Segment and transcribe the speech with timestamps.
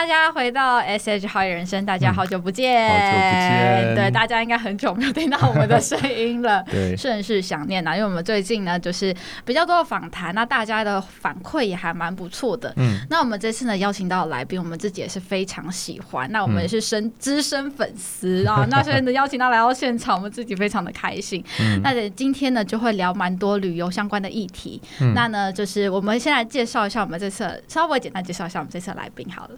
[0.00, 7.94] 大家回到 SH 好野人生，大家好久不见，嗯、好久不见，对，大家应该很久没有听到我们的声音了， 对，甚是想念呐。
[7.94, 9.14] 因为我们最近呢，就是
[9.44, 12.72] 比较多的访谈，那大家的反馈也还蛮不错的。
[12.78, 18.66] 嗯，那我们这次呢，邀请到的来宾，我们自己也是非常喜欢，那我们也是深资深粉丝啊。
[18.72, 21.44] 那所以呢，邀请他来到现场，我们自己非常的开心。
[21.60, 24.80] 嗯，那今天呢，就会聊蛮多旅游相关的议题。
[25.02, 29.54] 嗯，那呢，就是我们先来介绍一下我们这次，稍微简单介绍一下我们这次的来宾好了。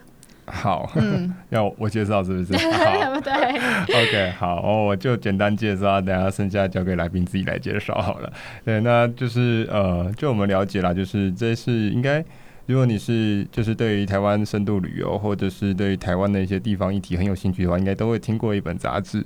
[0.46, 2.52] 好，嗯、 要我介绍是不是？
[2.59, 3.32] 对不对？
[4.02, 8.32] OK，好，哦，我就简单介绍，等下剩下交给来宾自己来介绍好了。
[8.65, 12.24] 对，那就是呃，就我们了解啦，就是这是应该，
[12.66, 19.24] 如果你是就是对于台湾深度旅游，或者是对于台湾的一些地方议题很有兴趣的话，应该都会听过一本杂志。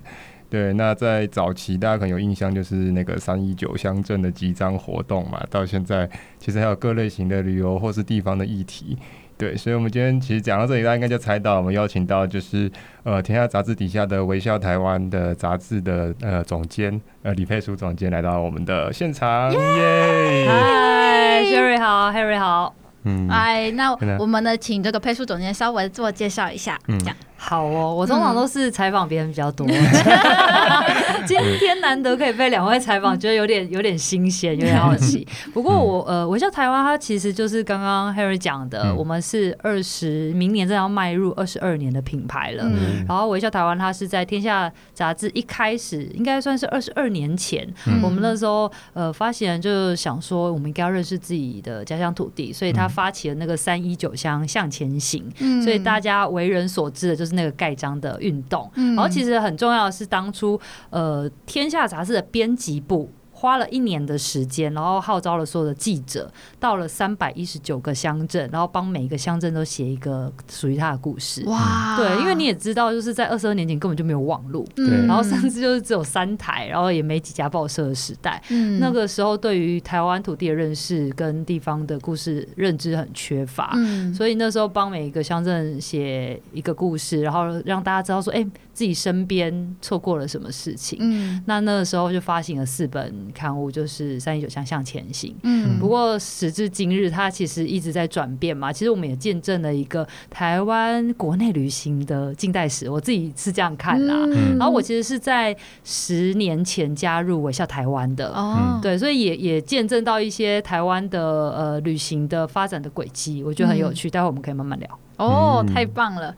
[0.48, 8.96] 对，那在早期大家可能有印象，就是那个三一九乡镇的集章活动嘛，到现在其实还有各类型的旅游或是地方的议题。
[9.38, 12.70] 对，所以，我们今天其实讲到这里，大家应该就猜到，我们邀请到就是
[13.02, 20.46] 呃，天下杂志底下的微笑台湾的杂志的呃总监呃李佩书总监来到我们的现场，耶！
[20.48, 27.16] 嗨，Sherry 好，Harry 好，嗯，哎，那我们呢，请这个佩书总监稍微自我介绍一下，嗯，这样。
[27.36, 29.72] 好哦，我通常都是采访别人比较多，嗯、
[31.26, 35.26] 今天难得可以被两位采访，觉得有点有点新鲜， 有点好奇。
[35.52, 42.64] 不过我呃，微笑台湾它其实就是刚刚 Harry 讲的，嗯、我们是二十明年正要迈入二十二年的品牌了。
[42.64, 55.30] 嗯、然后微笑台湾它是在天下杂志一开始应该算是二十二年前，嗯、我们那时候呃发行人就想说，我们应该要认识自己的家乡土地，所以他发起了那个三一九乡向前行。
[55.38, 57.25] 嗯、所以大家为人所知的就是。
[57.34, 60.60] 那个盖章的运动，然后其实很重要的是，当初
[60.90, 63.10] 呃，天下杂志的编辑部。
[63.38, 71.44] 花了一年的时间，然后号召了所有的记者，到了三百一十九个乡镇，然后帮每一个乡镇都写一个属于他的故事。
[71.44, 78.42] 哇，对，因为你也知道，就是在二十二年前根本就没有网络，对，然后甚至就是只有三台，然后也没几家报社的时代。
[78.48, 88.42] 嗯，那个时候对于台湾土地的认识跟地方的故事认知很缺乏，嗯，所以那时候帮每一个乡镇写一个故事，然后让大家知道说，哎，
[88.72, 90.98] 自己身边错过了什么事情。
[91.02, 93.25] 嗯，那那个时候就发行了四本。
[93.32, 98.72] 刊物就是三一九向向前行，嗯，不过时至今日，它其实一直在转变嘛。
[98.72, 104.14] 其实我们也见证了一个台湾国内旅行的近代史，我自己是这样看啦。
[104.32, 111.20] 嗯、然后我其实是在十年前加入微笑台湾的，哦，对，所以也也见证到一些台湾的
[111.52, 114.08] 呃旅行的发展的轨迹，我觉得很有趣。
[114.08, 114.98] 嗯、待会我们可以慢慢聊。
[115.16, 116.34] 哦，太棒了！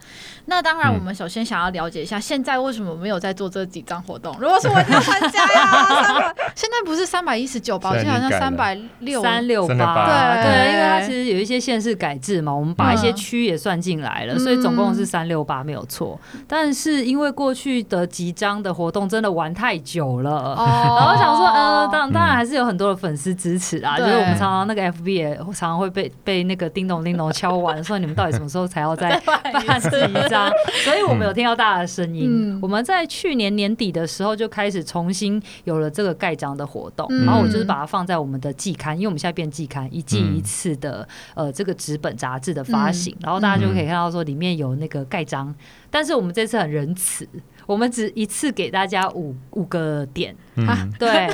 [0.47, 4.35] 那当然，我们首先想要了解一下，现在为什么没有在做这几张活动？
[4.41, 6.35] 如果是我就参加呀。
[6.55, 7.91] 现在不是三百一十九吧？
[7.91, 10.07] 我记得好像三百六三六八。
[10.07, 16.19] 对对，因为它其实有一些县市改制嘛，我们把一些区也算进来了，所以总共是三六八没有错。
[16.47, 28.68] 但是因为过去的几张的活动真的玩太久了，然后想说，呃，当当然还是有很多的粉丝支持啊，就是我们常常那个 FB 也常常会被被那个叮咚叮咚敲完，说你们到底什么时候？
[28.69, 30.51] 才要再 办一张，
[30.85, 32.29] 所以我们有听到大家的声音。
[32.31, 45.55] 嗯、我们在去年年底的时候就开始重新有了这个盖章的活动，嗯、然后我就是把它放在我们的季刊，因为我们现在变季刊，一季一次的呃这个纸本杂志的发行，嗯、然后大家就可以看到说里面有那个盖章，
[45.91, 47.27] 但是我们这次很仁慈。
[47.69, 50.35] 我们只一次给大家五五个点，
[50.67, 51.29] 啊， 对，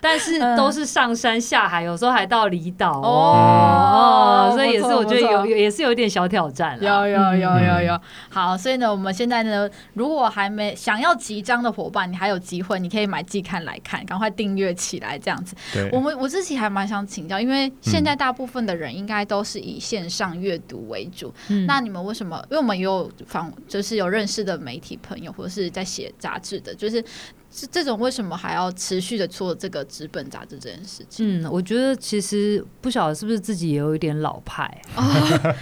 [0.00, 3.00] 但是都是上山下海，有时候还到离岛。
[3.00, 6.78] 哦，所以也是我觉得有也是有一点小挑战。
[6.80, 15.56] 有有有有有，好，所以呢，我们现在呢，如果还没想要集章的伙伴，你还有机会，你可以买季刊来看，赶快订阅起来，这样子。
[15.90, 21.34] 我们我自己还蛮想请教，因为现在大部分的人应该都是以线上阅读为主，
[21.66, 22.40] 那你们为什么？
[22.48, 25.79] 因为我们有访，就是有认识的媒体朋友，或者是在。
[25.80, 27.02] 在写杂志的，就是。
[27.52, 31.42] 是这种为什么还要持续的做这个纸本杂志这件事情？
[31.42, 34.64] 嗯，我觉得其实不晓得是不是自己也有一点老派，
[34.94, 35.02] 哦、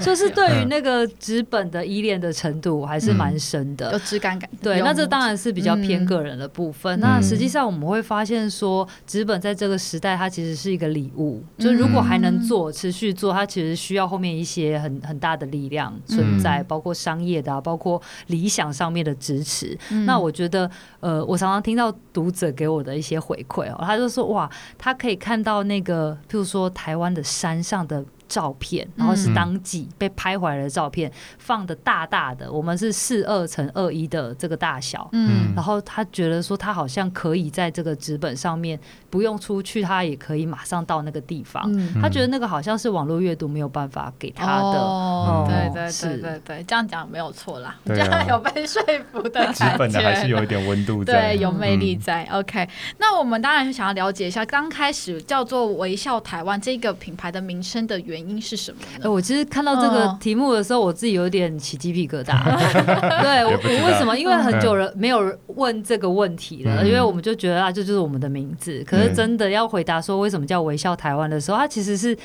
[0.03, 4.49] 就是对于那个纸本的依恋的程度还是蛮深的，嗯、有质感感。
[4.61, 6.99] 对，那这当然是比较偏个人的部分。
[6.99, 19.75] 嗯、那实际上我们会发现说，纸本在这个时代它其实是一个礼物，嗯、就如果还能做持续做，它其实需要后面一些很很大的力量存在，嗯、包括商业的、啊，包括理想上面的支持。
[19.91, 20.71] 嗯、那我觉得，
[21.01, 21.78] 呃，我常常听。
[21.79, 28.05] 到读者给我的一些回馈哦，他就说哇，他可以看到那个，譬如说台湾的山上的。
[28.29, 38.79] 照片，然后是当季被拍回来的照片，嗯、放的大大的，我们是四二乘二一的这个大小，嗯，然后他觉得说他好像可以在这个纸本上面
[39.09, 52.25] 不用出去，他也可以马上到那个地方，嗯、他觉得那个好像是网络阅读没有办法给他的，哦，对对对对对，这样讲没有错啦，这样有被说服的感觉，纸本的还是有一点温度在，对，有魅力在。
[52.31, 58.18] 嗯、OK，那我们当然是想要了解一下，刚开始叫做微笑台湾这个品牌的名称的原因。
[58.19, 59.11] 原因是什么呢？
[59.11, 62.35] 我其实看到这个题目的时候，我自己有点起鸡皮疙瘩。
[63.23, 64.19] 对我，我为什么？
[64.19, 68.83] 因为很久人没有人问这个问题了，因为我们就觉得啊，这就是我们的名字。
[68.85, 72.17] 可是真的要回答说为什么叫微笑台湾的时候，它其实是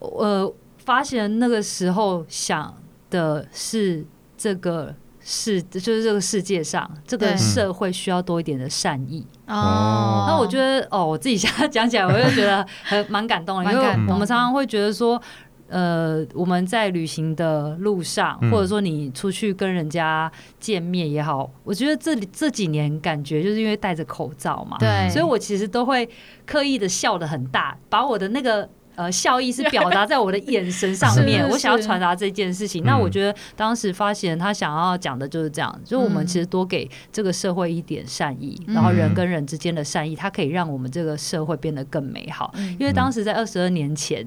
[0.00, 2.74] 呃，发现那个时候想
[3.10, 4.04] 的是
[4.36, 9.26] 这个世，就是这个世界上这个社会需要多一点的善意。
[9.46, 15.20] 哦，那我觉得哦，我自己现在 讲起来，我就觉得很蛮感动的，因为我们常常会觉得说，
[15.68, 26.08] 呃，我们在旅行的路上，或者说你出去跟人家见面也好，我觉得这这几年感觉就是因为戴着口罩嘛，对，所以我其实都会
[26.46, 28.68] 刻意的笑的很大，把我的那个。
[28.96, 32.84] 呃，笑意是 表达在我的眼神上面， 我想要传达这件事情。
[32.84, 42.52] 那我觉得当时发现他想要讲的就是这样，就是我们其实多给这个社会一点善意，然后人跟人之间的善意，它可以让我们这个社会变得更美好。
[42.78, 44.26] 因为当时在二十二年前。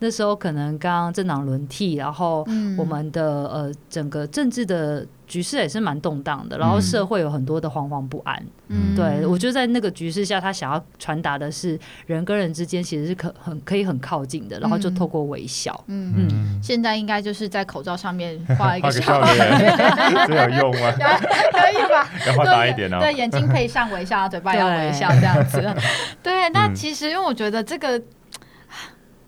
[0.00, 2.44] 那时候可能刚刚政党轮替，然后
[2.76, 8.42] 我们的呃整个政治的局势也是蛮动荡的，然后社会有很多的惶惶不安。
[8.68, 15.78] 嗯，对，我觉得在那个局势下，他想要传达的是人跟人之间其实是可很可以很靠近的，然后就透过微笑。
[15.88, 19.76] 嗯嗯，现在应该就是在口罩上面画一个笑脸，
[20.26, 20.92] 这有用吗？
[20.92, 22.08] 可以吧？
[22.26, 22.98] 要画大一点啊。
[23.00, 25.60] 对，眼睛配上微笑，嘴巴要微笑，这样子。
[26.22, 28.00] 对，那其实因为我觉得这个。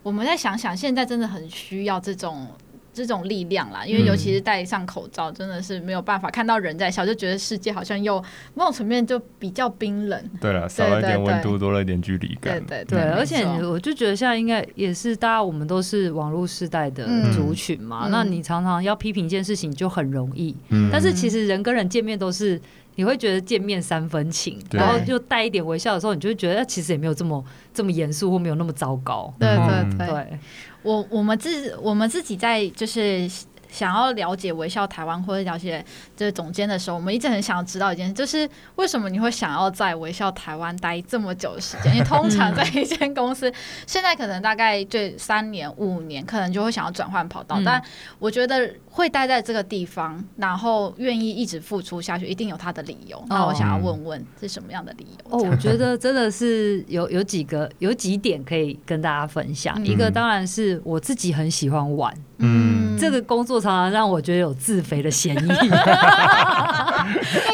[0.03, 2.45] 我们再想想，现在真的很需要这种
[2.93, 8.23] 这种力量啦，因为尤其是戴上口罩，真的是没有办法看到人在笑，就觉得世界好像又
[8.53, 10.29] 某种层面就比较冰冷。
[10.39, 12.63] 对了，少了一点温度，多了一点距离感。
[12.65, 20.55] 对对对，而且我就觉得现在应该也是大家，我们都是网络时代的族群嘛，那你常常要批评一件事情就很容易，
[20.91, 22.61] 但是其实人跟人见面都是。
[22.95, 27.43] 你会觉得见面三分情，然后就带一点微笑的时候，你就会觉得其实也没有这么
[27.73, 29.33] 这么严肃，或没有那么糟糕。
[29.39, 30.39] 对对对，对
[30.83, 33.29] 我我们自我们自己在就是。
[33.73, 35.83] 想要了解微笑台湾或者了解
[36.15, 41.91] 这个总监的时候，我们一直很想要知道一件事，就是为什么你会想要在微笑台湾待这么久的时间？
[41.91, 43.51] 因为通常在一间公司，
[43.87, 47.59] 现在可能大概这三年五年，可能就会想要转换跑道。
[47.65, 47.81] 但
[48.19, 53.19] 我觉得会待在这个地方，然后愿意一直付出下去，一定有他的理由。
[53.27, 55.25] 那我想要问问是什么样的理由？
[55.35, 59.83] 哦，我觉得真的是有有几个有几点可以跟大家分享。
[59.83, 62.13] 一个当然是我自己很喜欢玩。
[62.37, 65.47] 嗯，这个工作常常让我觉得有自肥的嫌疑。
[65.47, 65.55] 那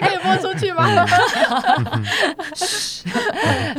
[0.02, 0.86] 可以播出去吗？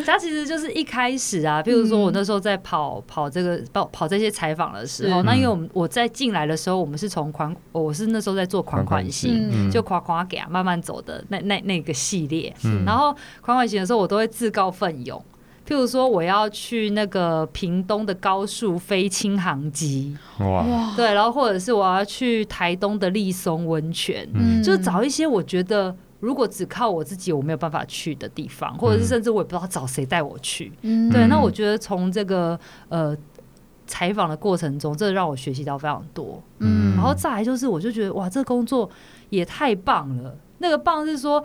[0.07, 12.55] 他其实就是一开始啊，比如说我那时候在跑跑这个跑跑这些采访的时候，那因为我们我在进来的时候，我们是从款，我是那时候在做款款型，就夸夸给啊慢慢走的那那那个系列，
[12.85, 15.23] 然后款款型的时候，我都会自告奋勇。
[15.67, 33.17] 譬如说，我要去那个屏东的高速飞轻航机，哇，对，然后或者是我要去台东的立松温泉，嗯，就找一些我觉得如果只靠我自己我没有办法去的地方，或者是甚至我也不知道找谁带我去，嗯，对，那我觉得从这个呃
[33.91, 38.89] 采访的过程中，这让我学习到非常多，嗯，然后再来就是，我就觉得哇，这个工作
[39.31, 41.43] 也太棒了，那个棒是说。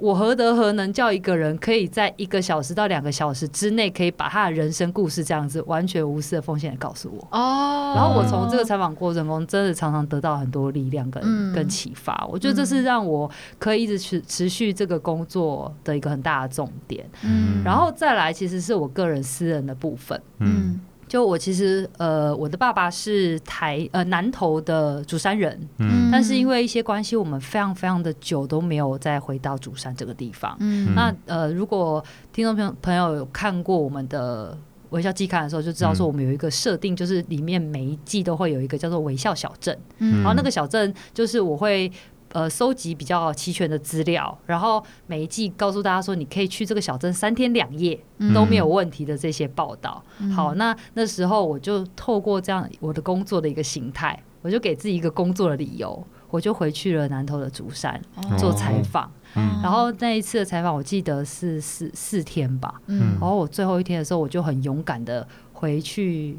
[0.00, 7.38] 我何德何能叫一个人可以在一个小时到两个小时之内，可以把他的人生故事这样子完全无私的奉献的告诉我？
[7.38, 12.26] 哦，然后我从这个采访过程中，真的常常得到很多力量跟、嗯、跟启发。
[12.32, 17.04] 我觉得这是让我可以一直持持续这个工作的一个很大的重点。
[17.22, 20.18] 嗯，然后再来，其实是我个人私人的部分。
[20.38, 20.80] 嗯。
[21.10, 30.56] 就我其实呃，我的爸爸是台呃南投的竹山人，嗯，但是因为一些关系，我们非常非常的久都没有再回到竹山这个地方。
[30.60, 32.02] 嗯，那呃，如果
[32.32, 34.56] 听众朋友朋友有看过我们的
[34.90, 41.90] 微笑季刊的时候，就知道说我们有一个设定，就是里面每一季都会有一个叫做微笑小镇，嗯，然后那个小镇就是我会。
[42.32, 47.98] 呃，收集比较齐全的资料，然后每一季告诉大家说，你可以去这个小镇三天两夜
[48.32, 50.00] 都没有问题的这些报道。
[50.18, 58.00] 嗯、好，那那时候我就透过这样我的工作的一个形态，我就给自己一个工作的理由，我就回去了南投的竹山
[58.38, 59.10] 做采访。
[59.34, 62.80] 嗯，然后那一次的采访，我记得是四四天吧。
[62.86, 66.38] 嗯，然后我最后一天的时候，我就很勇敢的回去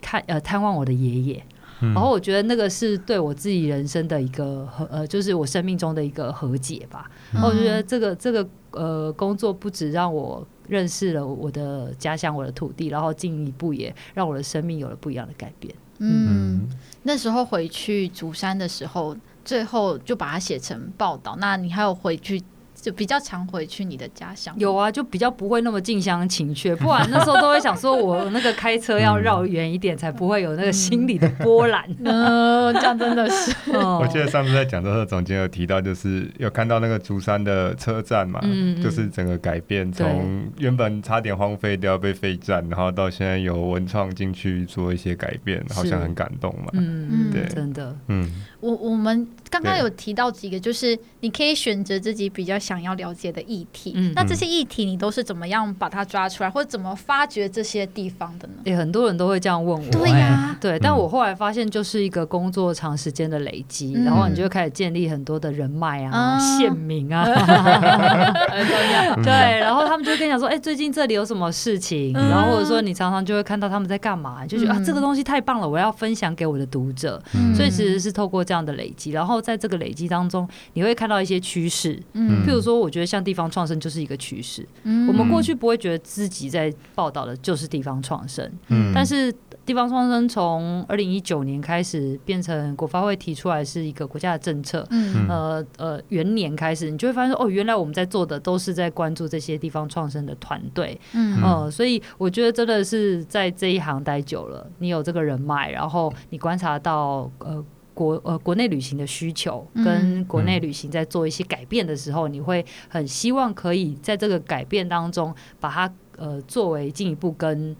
[0.00, 1.44] 看呃探望我的爷爷。
[1.80, 7.10] 嗯，然后我觉得那个是对我自己人生的一个和呃，就是我生命中的一个和解吧。
[7.32, 15.74] 然后我觉得这个这个呃工作不止让我认识了我的家乡、我的土地，然后进一步也让我的生命有了不一样的改变。
[15.98, 16.68] 嗯，
[17.04, 21.36] 那时候回去竹山的时候，最后就把它写成报道。
[21.38, 22.42] 那你还有回去？
[22.84, 31.82] 就比较常回去你的家乡，有啊，就比较不会那么近乡情怯，不然那时候都会想说， 我那个开车要绕远一点，才不会有那个心理的波澜。
[32.04, 33.56] 嗯，这样真的是。
[33.72, 46.66] 我记得上次在讲的时候，总监有提到，就是有看到那个竹山的车站嘛，嗯，就是整个改变，从原本差点荒废都要被废站，然后到现在有文创进去做一些改变，好像很感动嘛。
[46.74, 47.96] 嗯，对，真的。
[48.08, 52.73] 嗯，我我们刚刚有提到几个，就是你可以选择自己比较想。
[52.74, 58.54] 想要了解的议题，嗯、那这些议题你都是怎么样把它抓出来，或者怎么发掘这些地方的呢？
[58.64, 60.78] 也、欸、很多人都会这样问我，对呀、啊，对。
[60.78, 67.24] 但我后来发现，就是一个工作长时间的累积，嗯、然后你就会开始建立很多的人脉啊、县、 嗯、民啊，
[69.22, 69.32] 对。
[69.60, 72.12] 然后他们就会跟你讲说，哎、欸，最近这里有什么事情？
[72.16, 77.22] 嗯、然后或者说你常常就会看到他们在干嘛，就觉得、嗯、啊，这个东西太棒了，我要分享给我的读者。
[77.34, 83.44] 嗯、所以其实是透过这样的累积，然后在这个累积当中，你会看到一些趋势，嗯，譬如说，我觉得像地方。
[83.54, 84.66] 创生就是一个趋势。
[84.84, 88.50] 嗯，我们过去不会觉得自己在报道的就是地方创生。
[88.68, 89.30] 嗯，但是
[89.66, 94.84] 地方创生从二零一九年开始变成国发会提出来是一个国家的政策。
[94.90, 100.98] 嗯，呃呃，元年开始，你就会发现说，哦，原来我们在做的都是在关注这些地方创生的团队。
[101.12, 107.64] 嗯，呃，所以我觉得真的是在这一行待久了，你有这个人脉，然后你观察到呃。
[107.94, 117.74] 国呃国内旅行的需求跟国内旅行在做一些改变的时候，嗯、你会很希望可以在这个改变当中，把它呃作为进一步跟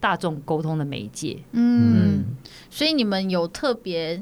[0.00, 1.38] 大众沟通的媒介。
[1.52, 2.24] 嗯，嗯，
[2.68, 4.20] 所以你们有特别。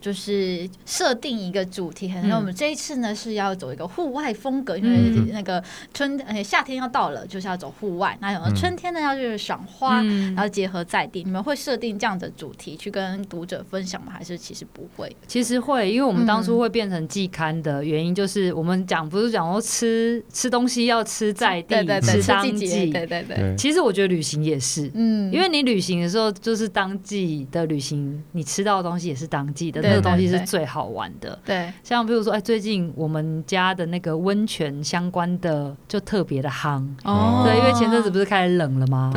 [0.00, 5.62] 就是设定一个主题，可能我们这一次呢是要走一个户外风格，因为那个
[5.92, 8.16] 春呃夏天要到了，就是要走户外。
[8.20, 11.24] 那有了春天呢，要去赏花，然后结合在地。
[11.24, 14.12] 你们会设定这样的主题去跟读者分享吗？
[14.12, 15.14] 还是其实不会？
[15.26, 23.56] 其实会，因为我们当初会变成季刊的原因，就是我们讲不是讲说吃吃东西要吃在地，吃当季，对对对。
[23.56, 29.85] 其实我觉得旅行也是，嗯，因为你旅行的时候就是当季的旅行，你吃到的东西也是当季的。
[29.88, 39.10] 这个东西是最好玩的，对，像比如说，哎，最近我们家的那个温泉相关的就特别的夯，哦，对，因为前阵子不是开始冷了吗？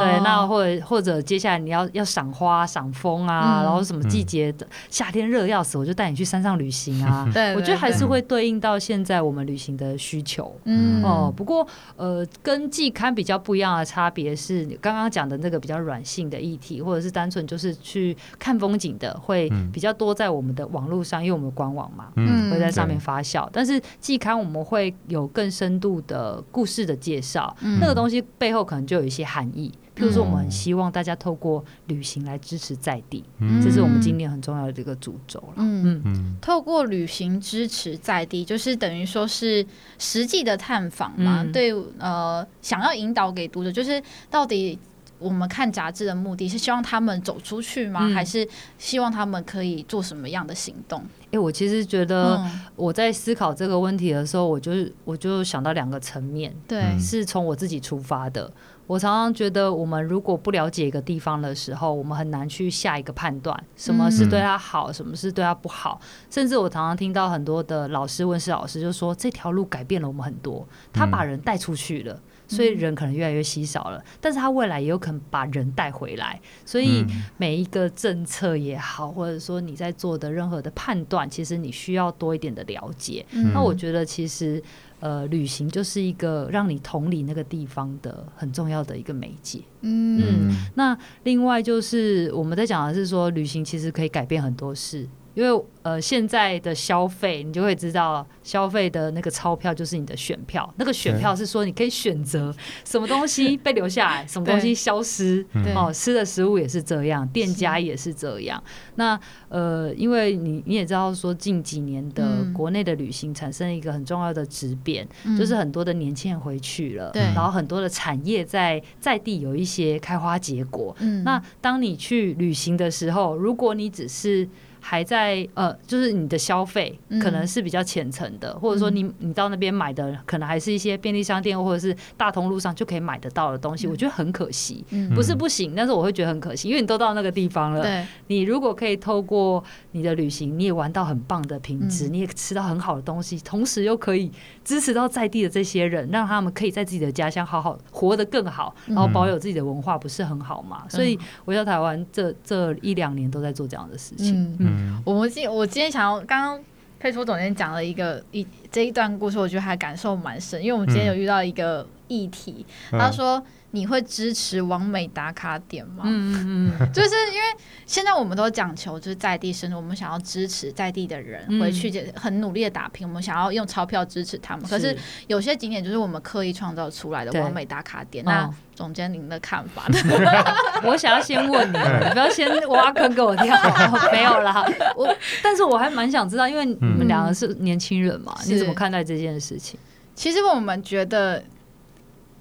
[0.00, 7.28] 对，那或者或者接下来你要要赏花、赏风啊，然后什么季节的夏天热要死，我就带你去山上旅行啊。
[7.32, 10.54] 对，我觉得还是会对应到现在我们旅行的需求。
[10.64, 11.66] 嗯，哦，不过
[11.96, 20.26] 呃，跟季刊比较不一样的差别是，你刚刚讲的那个比较软性的议题，或者是单纯就是去看风景的，会比较多在。
[20.36, 23.48] 我们的网络上，因为我们的官网嘛，嗯，会在上面发酵。
[23.52, 29.72] 但是季刊我们会有更深度的故事的介绍，那个东西背后可能就有一些含义。
[29.94, 33.24] 譬如说，我们很希望大家透过旅行来支持在地，
[33.62, 35.54] 这是我们今年很重要的这个主轴了。
[35.56, 39.64] 嗯嗯，透过旅行支持在地，就是等于说是
[39.96, 41.42] 实际的探访嘛。
[41.50, 44.78] 对，呃，想要引导给读者，就是到底。
[45.18, 48.00] 我们看杂志的目的是希望他们走出去吗？
[48.02, 48.46] 嗯、还是
[48.78, 51.00] 希望他们可以做什么样的行动？
[51.00, 52.42] 哎、欸，我其实觉得
[52.76, 58.50] 我在思考这个问题的时候，我就是我就想到两个层面，对，是从我自己出发的。
[58.86, 66.00] 我常常觉得，我们如果不了解一个地方的时候，我们很难去下一个判断，什么是对他好，什么是对他不好。
[66.30, 72.16] 甚至我常常听到很多的老师问是老师，就说这条路改变了我们很多，他把人带出去了。
[72.48, 76.40] 所以人可能越来越稀少了，但是他未来也有可能把人带回来。
[76.64, 77.04] 所以
[77.36, 83.24] 每一个政策也好，或者说你在做的任何的判断，其实你需要多一点的了解。
[83.32, 84.62] 嗯、那我觉得其实
[85.00, 89.60] 呃，旅行就是一个让你同理那个地方的很重要的一个媒介。
[89.82, 95.06] 嗯，嗯，那另外就是我们在讲的是说，旅行其实可以改变很多事。
[95.36, 100.68] 因为呃，现在的消费，你就会知道，消费的那个钞票就是你的选票。
[100.78, 102.52] 那个选票是说，你可以选择
[102.84, 105.46] 什么东西被留下来，什么东西消失。
[105.76, 108.60] 哦，吃的食物也是这样，店家也是这样。
[108.96, 109.16] 那
[109.48, 115.06] 呃，因为你你也知道，说近几年的国内的旅行产生一个很重要的质变，
[115.38, 120.96] 就是很多的年轻人回去了，然后很多的产业在在地有一些开花结果。
[121.24, 124.48] 那当你去旅行的时候，如果你只是
[124.88, 134.84] 还在呃，就是你的消费可能是比较浅层的，嗯、或者说你你到那边买的可能还是一些便利商店或者是大通路上就可以买得到的东西，嗯、我觉得很可惜。
[134.90, 137.82] 嗯、不是不行，但是我会觉得很可惜，因为你都到那个地方了。
[137.82, 144.30] 对，你如果可以透过你的旅行，你也玩到很棒的品质，嗯、你也吃到很好的东西，同时又可以
[144.66, 150.80] 支持到在地的这些人，让他们可以在自己的家乡好好活得更好，然后保有自己的文化，不是很好吗？
[150.82, 154.34] 嗯、所以我在台湾这这一两年都在做这样的事情。
[154.34, 154.56] 嗯。
[154.58, 156.60] 嗯，我们今我今天想要刚刚
[156.98, 163.42] 佩初总监讲了一个一这一段故事，我觉得还感受蛮深，因为我们今天有遇到一个议题，嗯、他说。
[163.72, 166.04] 你会支持完美打卡点吗？
[166.06, 167.46] 嗯嗯嗯，就是因为
[167.84, 174.64] 现在我们都讲求就是在地生活，我们想要支持在地的人回去很努力的打拼，我们想要用钞票支持他们。
[174.66, 174.96] 可是
[175.26, 178.24] 有些景点就是我们刻意创造出来的完美打卡点。
[178.24, 179.98] 那总监您的看法呢？
[180.82, 183.54] 我想要先问你，你不要先挖坑给我跳。
[184.10, 184.64] 没有啦，
[184.96, 189.78] 我但是我还蛮想知道，因为你们两个是年轻人嘛，你怎么看待这件事情？
[190.14, 191.44] 其实我们觉得。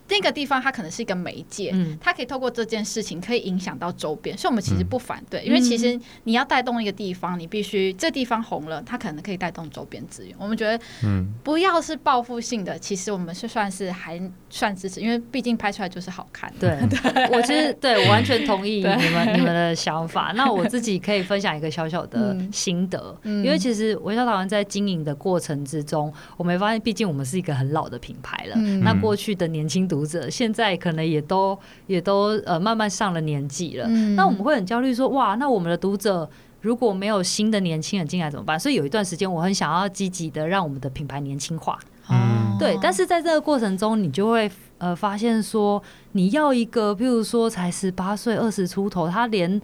[0.07, 10.35] 那个地方它可能是一个媒介，嗯、它可以透过这件事情可以影响到周边，所以我们其实不反对，嗯、因为其实你要带动一个地方，你必须这地方红了，它可能可以带动周边资源。
[10.38, 10.79] 我们觉得，
[11.43, 16.51] 不要是报复性的，其实我们是算是还算支持，因为毕竟拍出来就是好看。
[16.59, 17.27] 对， 对。
[17.35, 20.33] 我其实对我完全 同意你们你们的想法。
[20.35, 36.27] 那我自己可以分享一个小小的心得，嗯、因为其实微笑台湾在经营的过程之中，我们发现，毕竟我们是一个很老的品牌了，嗯、那过去的年轻读者现在可能也都也都呃慢慢上了年纪了，嗯、那我们会很焦虑说，哇，那我们的读者
[36.61, 38.59] 如果没有新的年轻人进来怎么办？
[38.59, 41.77] 所以有一段时间我很想要积极的让我们的品牌年轻化，
[42.09, 42.75] 嗯，对。
[42.81, 45.79] 但是在这个过程中，你就会呃发现说，
[46.13, 49.61] 你要一个譬如说才十八岁、二十出头，他连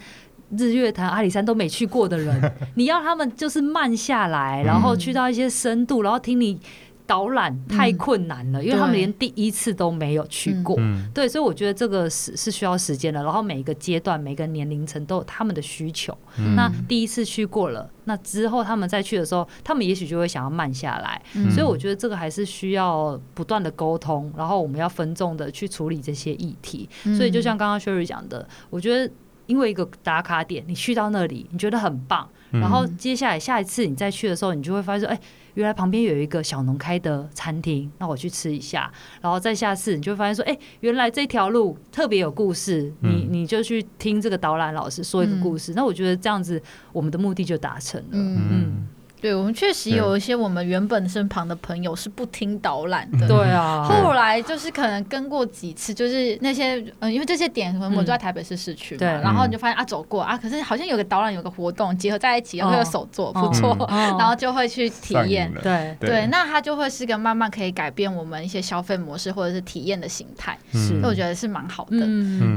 [0.55, 6.59] 日月潭、阿里山都没去过的人， 你要他们就是慢下来，然后去到一些深度，然后听你。
[7.05, 13.21] 导览太困难了，嗯、因为他们连第一次都没有去过，嗯、对，所以我觉得这个是是需要时间的。
[13.23, 16.17] 然后每一个阶段、每个年龄层都有他们的需求。
[16.37, 21.21] 嗯、那第一次去过了，那之后他们再去的时候，他们也许就会想要慢下来。
[21.35, 26.89] 嗯、所以我觉得这个还是需要不断的沟通，然后我们要分众的去处理这些议题。
[27.05, 29.11] 嗯、所以就像刚刚 Sherry 讲的，我觉得
[29.51, 35.19] 因为一个打卡点，你去到那里，你觉得很棒，然后接下来下一次你再去的时候，你就会发现说，哎。
[35.55, 46.61] 原来旁边有一个小农开的餐厅，那我去吃一下，然后再下次你就会发现说，哎，原来这条路特别有故事，你你就去听这个导览老师说一个故事，那我觉得这样子
[46.93, 48.87] 我们的目的就达成了，嗯。
[49.21, 53.83] 对，我们确实有一些我们原本身旁的朋友是不听导览的，对啊。
[53.83, 63.77] 后来就是可能跟过几次，就是那些嗯，因为这些点可能我就在台北市市区嘛，对，然后你就发现啊，走过啊，可是好像有个导览有个活动结合在一起，然后有手作不错，
[64.17, 65.95] 然后就会去体验，对。
[65.99, 72.07] 对，那它就会是个慢慢可以改变我们一些消费模式或者是体验的形态，所以我觉得是蛮好的。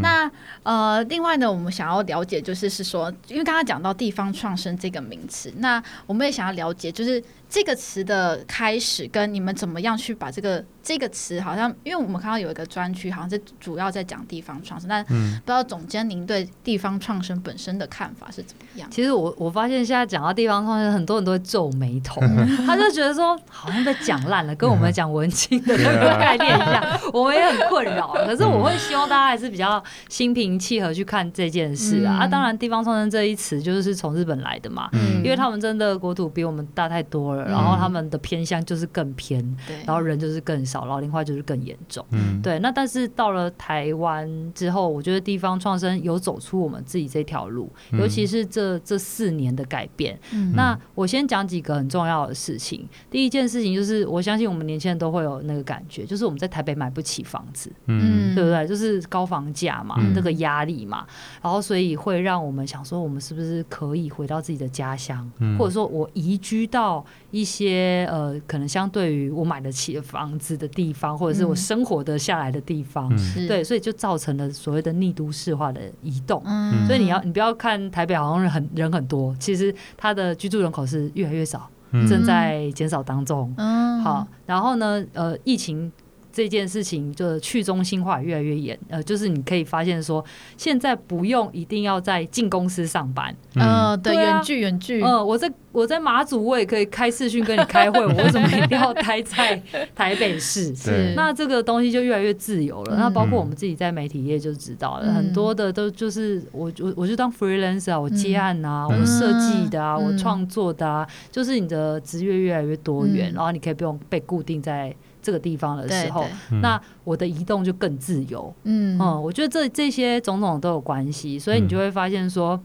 [0.01, 0.31] 那
[0.63, 6.54] 呃，另外呢，我们想要了解就是是说，因为刚刚讲到地方创生这个名词，那我们也想要。
[6.55, 10.65] 了解，就是这个词的开始，跟你们怎么样去把这个。
[10.85, 18.87] 这个词好像，因为我们看到有一个专区，好像是主要在讲地方创生，但不知道总监您对地方创生本身的看法是怎么样？
[18.91, 22.21] 其实我我发现现在讲到地方创生，很多人都会皱眉头，
[22.67, 28.13] 他就觉得说好像被讲烂了，跟我们讲文青的 那个概念一样， 我们也很困扰。
[28.27, 32.19] 可是我会希望大家还是比较心平气和去看这件事啊。
[32.21, 34.91] 啊，当然，地方创生这一词就是从日本来的嘛，
[35.25, 39.43] 因为他们真的国土比我们大太多了，然后他们的偏向就是更偏，
[39.87, 40.85] 然后人就是更少。
[40.85, 42.59] 老龄化就是更严重，嗯，对。
[42.59, 50.19] 那但是到了台湾之后，我觉得地方创生有走出我们自己这条路，嗯、尤其是这这四年的改变。
[50.33, 52.87] 嗯、那我先讲几个很重要的事情。
[53.11, 58.67] 第一件事情就是，我相信我们年轻人都会有那个感觉，就是我们在台北买不起房子，嗯，对不对？
[58.67, 61.07] 就是高房价嘛，嗯、那个压力嘛，
[61.41, 67.05] 然后所以会让我们想说，我们是不是可以回到自己的家乡，嗯、或者说我移居到
[67.35, 70.69] 一些呃，可能相对于我买得起的房子的。
[70.75, 76.43] 地方，或者是我生活的下来的地方，嗯、对，所以就造成了所谓的逆都市化的移动。
[76.45, 83.55] 嗯、所以你要，你不要看台北好像人很人很多，其实它的居住人口是越来越少，嗯、正在减少当中。
[83.57, 85.93] 嗯、好，然后呢，呃，疫情
[86.35, 90.23] 这件事情就去中心化越来越严，呃，就是你可以发现说，
[90.57, 99.63] 现在不用一定要在进公司上班，嗯、呃，对，远距远距，嗯，我在我在马祖我也可以开视讯跟你开会，我为什么一定要待在
[99.95, 100.75] 台北市？
[100.75, 102.97] 是，那这个东西就越来越自由了。
[102.97, 114.93] 那包括我们自己在媒体业就知道了，很多的都就是我我我就当 freelancer 啊，我接案啊，我设计的啊，我创作的啊，就是你的职业越来越多元，然后你可以不用被固定在。
[115.25, 116.27] 这个地方的时候，
[116.61, 118.55] 那我的移动就更自由。
[118.65, 122.61] 嗯嗯，我觉得这这些种种都有关系，所以你就会发现说，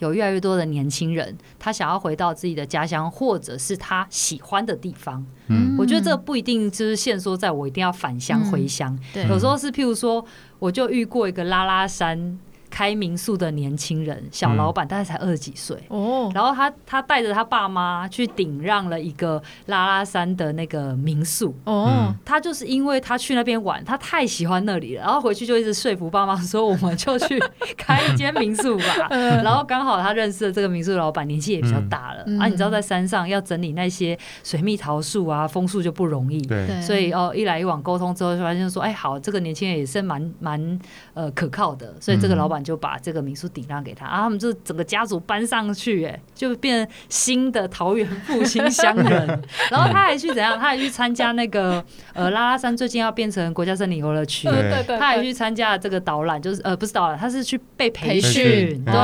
[0.00, 5.24] 有越来越多的年轻人，他想要回到自己的家乡，或者是他喜欢的地方。
[5.46, 8.96] 嗯，我觉得这不一定就是限缩在我一定要返乡回乡。
[9.14, 10.22] 对，有时候是譬如说，
[10.58, 12.38] 我就遇过一个拉拉山。
[12.78, 16.30] 开民宿的年轻人，小老板，大概才二十几岁哦。
[16.32, 22.14] 然后他他带着他爸妈去顶让了一个拉拉山的那个民宿哦。
[22.24, 27.42] 他就是因为他去那边玩，他太喜欢那里了，然后回去就一直说服爸妈说，我们就去
[27.76, 29.08] 开一间民宿吧。
[29.42, 32.46] 然后刚好他认识的这个民宿的老板年纪也比较大了啊。
[32.46, 36.80] 你知道在山上要整理那些水蜜桃树啊、枫树就不容易，对。
[36.80, 40.80] 所以哦，一来一往沟通之后，就发现说，哎，好，这个年轻人也是蛮蛮
[41.14, 42.62] 呃可靠的，所以这个老板。
[42.68, 49.26] 就把这个民宿顶让给他，啊，他们就整个家族搬上去，哎，就变成新的桃园复兴乡人。
[49.72, 50.58] 然后他还去怎样？
[50.60, 58.84] 他还去参加那个呃拉拉山最近要变成国家森林游乐区，对对他还去参加这个导览，就是呃不是导览，他是去被培训。
[58.84, 58.94] 对，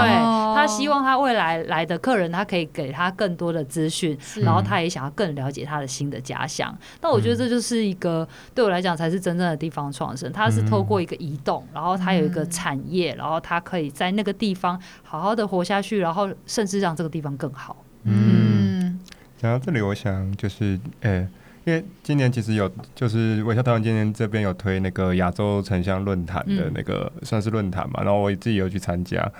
[0.65, 6.77] 他希望他未来来的客人，他可以给他更多的资讯，然后他也想要更了解他的新的家乡。
[7.01, 10.33] 那我觉得这就是一个对我来讲才是真正的地方创生。
[10.33, 13.35] 他是透过一个移动，然后他有一个产业，然后。
[13.45, 17.85] 他可以在那个地方好好的活下去，然后甚至让这个地方更好。
[18.05, 18.99] 嗯，
[19.37, 21.29] 讲到这里，我想就是，呃、欸，
[21.65, 29.31] 因为今年其实有，就是微笑台湾今年这边有推那个亚洲城乡论坛的那个算是论坛嘛，然后我自己有去参加。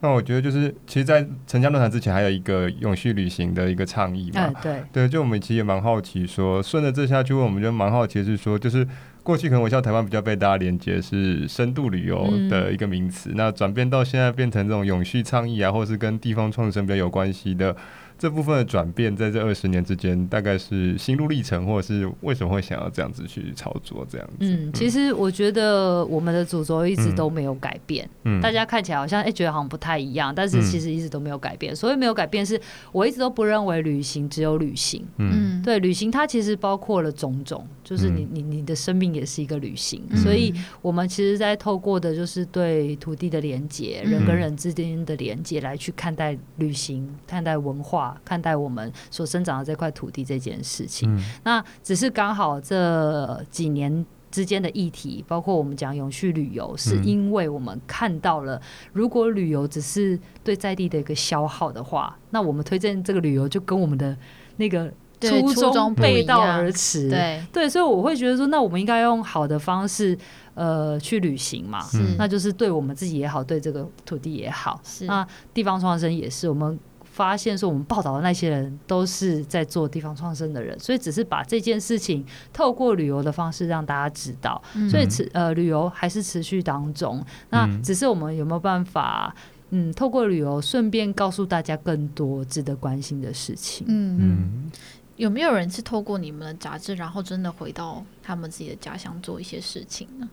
[0.00, 4.50] 那我觉得就是，其实，在城乡论坛之前，还有一个永续旅行的一个倡议嘛。
[4.62, 8.86] 对对，就我们其实也蛮好奇，说顺着这下去，我们就蛮好奇是说，就是。
[9.24, 17.76] 过去可能我笑台湾比较被大家连接是深度旅游的一个名词，嗯、那转变到现在变成这种永续倡议啊，或是跟地方创生比较有关系的。
[18.18, 24.34] 这部分的转变，在这二十年之间，大概是心路历程，或者是为什么会想要这样子去操作这样子？
[24.40, 28.08] 嗯，其实我觉得我们的主轴一直都没有改变。
[28.24, 31.74] 嗯，大家看起来好像哎、欸，觉得好像不太一样，但是其实一直都没有改变。
[31.74, 35.06] 所以没有改变，是我一直都不认为旅行只有旅行。
[35.18, 40.02] 嗯，对，旅行它其实包括了种种，就是你你你的生命也是一个旅行。
[40.16, 48.16] 所以我们其实，在透过的就是对土地的连接，人跟人之间的连接，来去看待旅行，看待文化。
[48.24, 58.60] 看待我们所生长的这块土地这件事情，嗯、那只是刚好这几年之间的议题，包括我们讲永续旅游，是因为我们看到了，
[58.92, 64.16] 如果旅游只是对在地的一个消耗的话，那我们推荐这个旅游就跟我们的
[64.56, 67.08] 那个初衷背道而驰。
[67.08, 70.16] 对对，所以我会觉得说，那我们应该用好的方式，
[70.54, 71.78] 呃，去旅行嘛，
[72.16, 74.80] 那就是对我们自己也好，对这个土地也好。
[74.84, 76.78] 是那地方创生也是我们。
[77.10, 87.20] 发现说，我们报道的那些人都是在做地方创生的人，所以只是把这件事情透过旅游的方式让大家知道，所以持呃旅游还是持续当中。
[87.50, 89.34] 那只是我们有没有办法，
[89.70, 93.84] 嗯，透过旅游顺便告诉大家更多值得关心的事情？
[93.90, 94.70] 嗯嗯，
[95.18, 100.28] 有没有人是透过你们的杂志，然后真的回到他们自己的家乡做一些事情呢？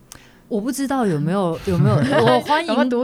[0.48, 3.04] 我不知道有没有有没有， 我欢迎观众，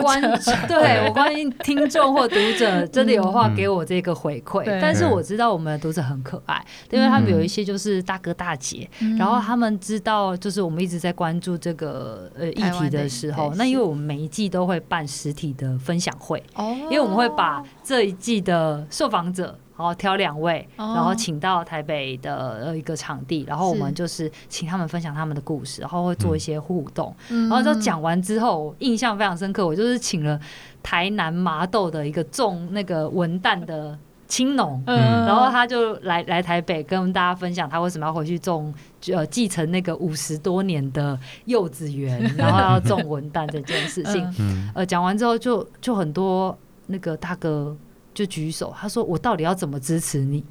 [0.68, 4.64] 对，我欢迎听众或读者真的有话给我这个回馈。
[4.80, 19.58] 但是我知道我们的读者很可爱，因为他们有一些就是大哥大姐，然后他们知道就是我们一直在关注这个呃议题的时候，那因为我们每一季都会办实体的分享会，因为我们会把这一季的受访者。
[19.78, 27.16] 然后挑两位，然后请到台北的一个场地，然后我们就是请他们分享他们的故事，然后会做一些互动。
[27.28, 29.66] 然后就讲完之后，印象非常深刻。
[29.66, 30.40] 我就是请了
[30.84, 38.72] 台南麻豆的一个种那个文旦的青农，然后他就来来台北跟大家分享他为什么要回去种，
[39.12, 44.72] 呃，继承那个五十多年的柚子园， 然后要种文旦这件事情。
[44.76, 46.56] 呃，讲完之后就就很多
[46.86, 47.76] 那个大哥。
[48.14, 50.44] 就举手，他说：“我到底要怎么支持你？”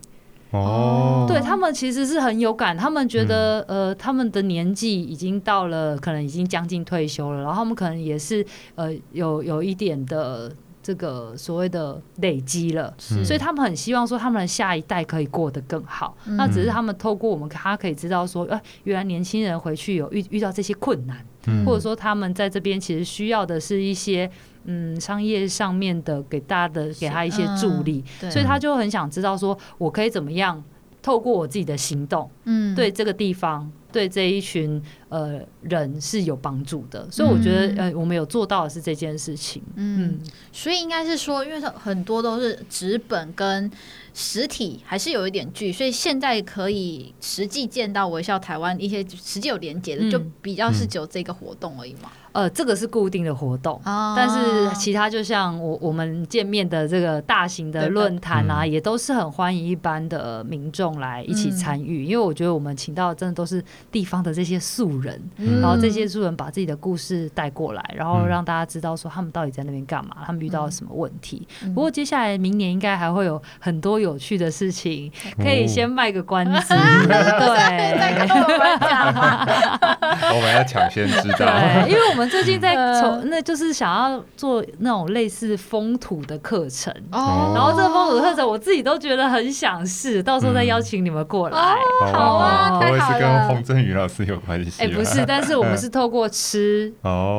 [0.53, 8.44] 哦，对他们其实是很有感，他们觉得，嗯、呃，他们的年纪已经到了，可能已经将近退休了，然后他们可能也是，
[8.75, 13.25] 呃，有有一点的这个所谓的累积了，是。
[13.25, 16.16] 所以他们很希望说他们的下一代可以过得更好。
[16.27, 24.29] 嗯、那只是他们透过我们，他可以知道说，呃，原来年轻人回去有遇遇到这些困难，嗯、或者说他们在这边其实需要的是一些
[24.64, 30.62] 嗯商业上面的给大家的给他一些助力，嗯、所以他就很想知道说我可以怎么样
[31.03, 33.70] 透过我自己的行动，嗯，对这个地方。
[33.92, 39.62] 对这一群呃人是有帮助的，所以我觉得呃我们有做到的是这件事情。
[39.75, 40.20] 嗯，嗯，
[40.51, 43.70] 所以应该是说，因为很多都是纸本跟
[44.14, 52.11] 实体还是有一点距，所以现在可以实际见到微笑台湾一些实际有连接的，嗯、就比较是只有这个活动而已嘛。
[52.33, 71.47] 呃，这个是固定的活动，哦、但是其他就像我我们见面的这个大型的论坛啊，也都是很欢迎一般的民众来一起参与，嗯、因为我觉得我们请到的真的都是地方的这些素人，嗯、然后这些素人把自己的故事带过来，然后让大家知道说他们到底在那边干嘛，他们遇到了什么问题。
[71.63, 77.91] 嗯、不过接下来明年应该还会有很多有趣的事情，可以先卖个关子，哦、 对，
[80.35, 81.47] 我们要抢先知道，
[81.87, 82.31] 因为我们。
[82.31, 86.95] 最近在从，那就是想要做那种类似风土的课程。
[87.11, 91.59] 哦，然后这个风土的课程我自己都觉得很想试，到时候再邀请你们过来。
[92.13, 94.85] 好啊，不会是跟洪振宇老师有关系？
[94.85, 96.92] 哎，不是， 但是我们是透过吃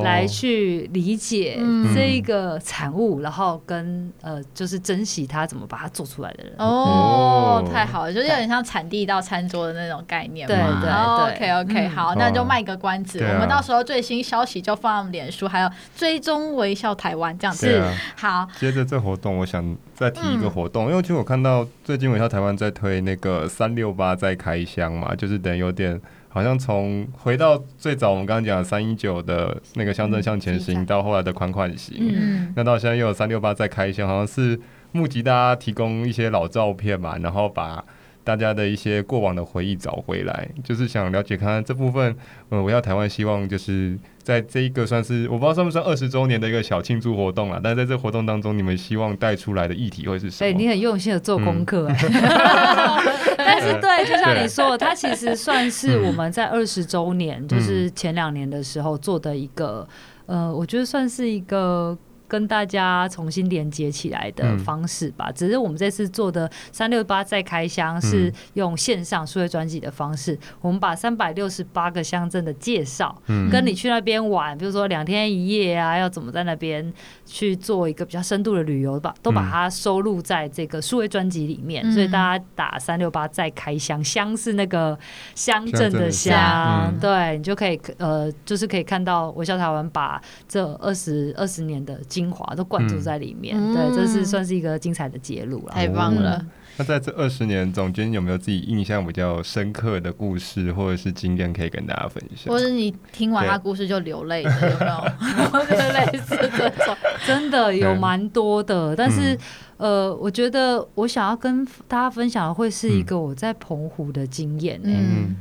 [0.03, 1.57] 来去理解
[1.95, 6.53] 这一个产物，然后跟呃，就是珍惜它，怎么把它做出来的人。
[6.57, 10.53] 哦，太好了，就是有点像产地到餐桌的那种概念嘛。
[10.53, 14.75] 对对对，OK OK，好，那就卖个关子，我们到时候最新消息就。
[14.81, 17.77] 放脸书，还有追踪微笑台湾这样子。
[17.77, 26.01] 啊、好，接着这活动，我想再提一个活动，嗯、因为其实我看到最近微笑台湾在推那个三六八在开箱嘛，就是等于有点
[26.33, 34.59] 好像从回到最早我们刚刚讲的三一九的那个乡镇向前行，到后来的款款行，嗯，那到现在又有三六八在开箱，好像是
[34.91, 37.85] 募集大家提供一些老照片嘛，然后把。
[38.23, 42.15] 大家的一些过往的回忆找回来，就是想了解看看这部分。
[42.49, 50.51] 呃，我要台湾希望就是在这一个算是我不知道算不算二十周年的一个小庆祝活动了，但是在这个活动当中，你们希望带出来的议题会是什么？
[50.51, 51.95] 对，你很用心的做功课，嗯、
[53.37, 59.87] 但是对，就像你说的，它其实算是我们在二十周年，就是前两年的时候做的一个，
[60.27, 61.97] 呃，我觉得算是一个。
[62.31, 76.93] 跟大家重新连接起来的方式吧，嗯、只是我们这次做的三六八再开箱是用线上数位专辑的方式，嗯、我们把三百六十八个乡镇的介绍，嗯、跟你去那边玩，比如说两天一夜啊，要怎么在那边
[77.25, 84.97] 去做一个比较深度的旅游吧，都把它收录在这个数位专辑里面，嗯、所以大家打三六八再开箱，乡是那个
[85.35, 96.37] 乡镇的乡，嗯、对你就可以呃，就是可以看到微笑台湾把这二十二十年的精华都灌注在里面，嗯、对，这是算是一个精彩的揭露了，太棒了。
[96.39, 102.53] 嗯、那在这二十年总监，有没有自己印象比较深刻的故事或者是经验可以跟大家分享？
[102.53, 105.63] 或者你听完他故事就流泪有没有？
[106.13, 108.95] 类似这种，真的有蛮多的。
[108.95, 109.33] 但是，
[109.77, 114.93] 嗯、呃，我觉得我想要跟大家分享的会是一个我在澎湖的经验、欸。
[114.93, 115.35] 嗯。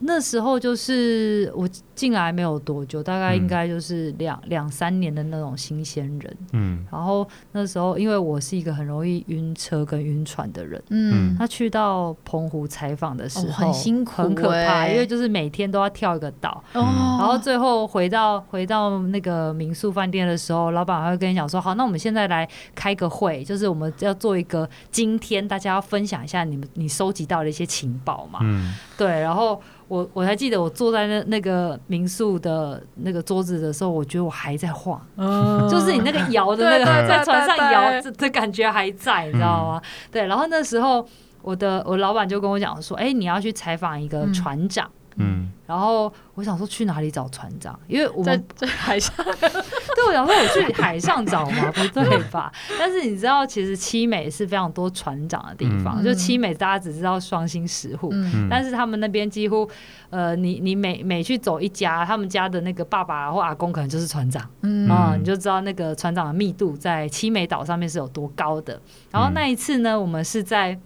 [0.00, 6.36] 嗯那时候就是我进来没有多久，大概应该就是两两、嗯、三年的那种新鲜人。
[6.52, 29.60] 嗯，然后那时候因为我是一个很容易晕车跟晕船的人，嗯，他去到澎湖采访的时候、哦、很辛苦、欸，很可怕，因为就是每天都要跳一个岛，嗯、然后最后回到回到那个民宿饭店的时候，老板还会跟你讲说：“好，那我们现在来开个会，就是我们要做一个今天大家要分享一下你们你收集到的一些情报嘛。”嗯，对，然后。
[29.90, 39.82] 我我还记得我坐在那那个民宿的那个桌子的时候，我觉得我还在晃，嗯、就是你那个 摇的那个在船上摇的感觉还在，你知道吗？
[39.82, 41.04] 嗯、对，然后那时候
[41.42, 44.86] 我的我老板就跟我讲说，哎、欸，你要去采访一个船长。
[44.86, 47.78] 嗯嗯，然后我想说去哪里找船长？
[47.86, 52.52] 因为我们在，在海上， 对，我想说我去海上找嘛，不对吧？
[52.78, 56.02] 但是你知道，其实七美是非常多船长的地方。
[56.02, 59.68] 嗯、就七美，大家只知道双星石户，嗯、但是他们那边几乎，
[60.10, 68.80] 呃，你你每每去走一家，他们家的那个爸爸或阿公可能就是船长，嗯，嗯，你就知道那个船长的密度在七美岛上面是有多高的。
[69.10, 70.78] 然后那一次呢，我们是在。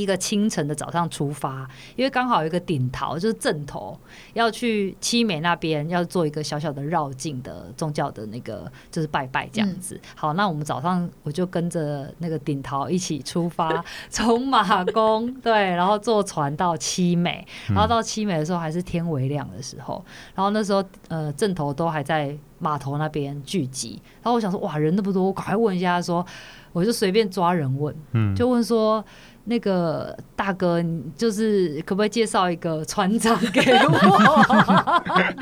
[0.00, 3.98] 一个清晨的早上出发，因为刚好有一个顶头，就是正头
[4.32, 9.96] 要去七美那边要做一个小小的绕境的宗教的那个就是拜拜这样子。
[9.96, 26.24] 嗯、好，那我们早上我就跟着那个顶头一起出发， 从马公对，然后坐船到七美，然后到七美的时候还是天微亮的时候，然后那时候呃正头都还在码头那边聚集，然后我想说哇人那么多，我赶快问一下说，
[26.72, 29.04] 我就随便抓人问，嗯，就问说。
[29.48, 33.98] 那个大哥，你就是可不可以介绍一个船长给我？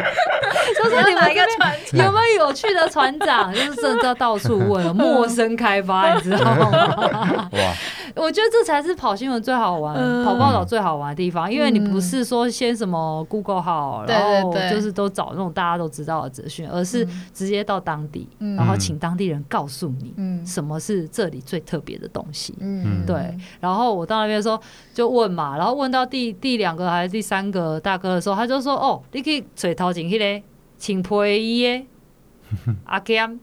[0.77, 3.53] 就是你们一个船有没有有趣的船长？
[3.53, 6.71] 就是真的到处问，陌生开发，你知道吗？
[7.53, 7.75] 哇！
[8.17, 20.15] 我觉得这才是跑新闻最好玩，嗯、跑报道最好玩的地方，因为你不是说先什么 Google 号，嗯、然后就是都找那种大家都知道的资讯，而是直接到当地，嗯、然后请当地人告诉你，
[20.47, 22.55] 什么是这里最特别的东西。
[22.61, 23.37] 嗯，对。
[23.61, 24.61] 然后我到那边说
[24.93, 30.43] 就问嘛，然后问到第第两个还是第三个大哥的时候，他就说：“哦，你可以水头前去嘞，
[30.77, 31.87] 请陪伊耶，
[32.85, 33.39] 阿 Cam。”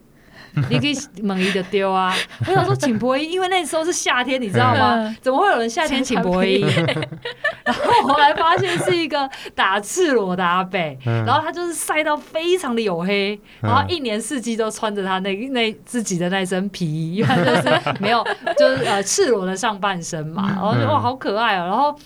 [0.69, 2.13] 你可以猛一的丢啊！
[2.47, 5.15] 我想说请播音，因为那时候是夏天，你知道吗？
[5.21, 6.65] 怎么会有人夏天请播音？
[7.65, 18.23] 然后我后来发现是一个打赤裸的阿伯，然后他就是晒到非常的黝黑，然后一年四季都穿着他那那自己的那身皮衣，因为就是没有
[18.57, 21.99] 就是呃赤裸的上半身嘛，然后就哇好可爱哦、喔，然后。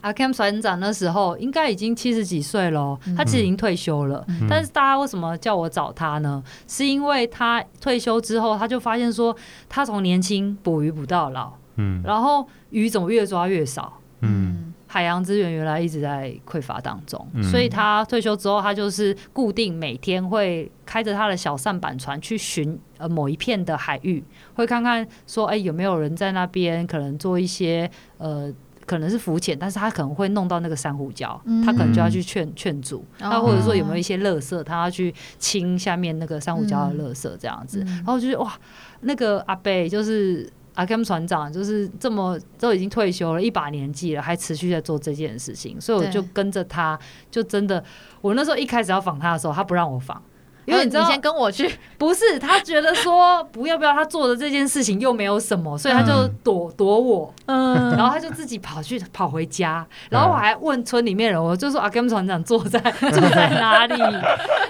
[0.00, 4.24] 阿 Cam 船长那时候应该已经七十几岁了，他其实已经退休了。
[4.28, 6.42] 嗯、但是大家为什么叫我找他呢？
[6.68, 9.36] 是因为他退休之后，他就发现说，
[9.68, 24.22] 他从年轻捕鱼捕到老，嗯，然后鱼怎么越抓越少，嗯，海洋资源原来一直在匮乏当中，嗯、所以他退休之后，他就是固定每天会开着他的小舢板船去巡呃某一片的海域，
[24.54, 28.52] 会看看说，哎、欸，有没有人在那边可能做一些呃。
[28.88, 37.84] 可能是浮潜，但是他可能会弄到那个珊瑚礁，嗯、他可能就要去劝劝阻，那、嗯、或者说有没有一些垃圾，他要去清下面那个珊瑚礁的垃圾这样子。
[37.86, 38.58] 嗯、然后就是哇，
[39.02, 46.98] 那个阿贝就是阿 Cam 船长，就是这么都已经退休了一把年纪了，还持续在做这件事情，所以我就跟着他，
[47.30, 47.84] 就真的，
[48.22, 50.22] 我那时候一开始要访他的时候，他不让我访。
[50.68, 63.98] 因为你知道，你先跟我去， 不是他觉得说不要不要，他做的这件事情又没有什么，所以他就躲躲我，嗯，然后他就自己跑去跑回家，然后我还问村里面人，我就说阿 Cam 船长坐在 坐在哪里，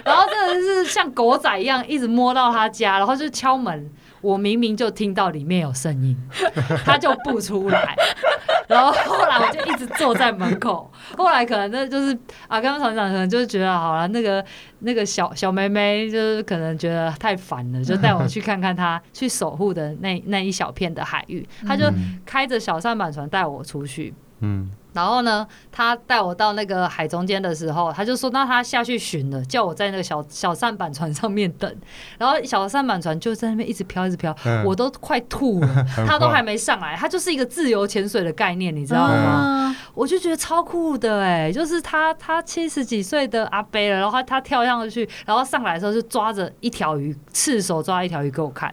[0.04, 3.90] 然后真的是像狗仔一样一直摸到他家，然后就敲门。
[4.20, 6.16] 我明明就听到里面有声音，
[6.84, 7.96] 他就不出来，
[8.68, 10.90] 然后后来我就一直坐在门口。
[11.16, 12.16] 后来可能那就是
[12.48, 14.44] 阿 Cam 船长可能就是觉得好了，那个
[14.80, 21.46] 那个小小妹妹就是可能觉得太烦了，就带我去看看她 去守护的那那一小片的海域。
[21.66, 21.84] 他就
[22.26, 24.12] 开着小舢板船带我出去。
[24.40, 24.70] 嗯。
[24.92, 31.72] 然后呢，他带我到那个海中间的时候，他就说：“那他下去寻了，叫我在那个小小舢板船上面等。”
[32.18, 35.86] 然后小舢板船就在那边一直飘，一直飘，嗯、我都快吐了。
[36.06, 39.68] 他都还没上来，他就是一个自由潜水的概念，你知道吗？
[39.68, 48.72] 嗯、我就觉得超酷的哎、欸，就是他他七十几岁的阿伯了，然后他他跳上去，然后上来的时候就抓着一条鱼，赤手抓一条鱼给我看。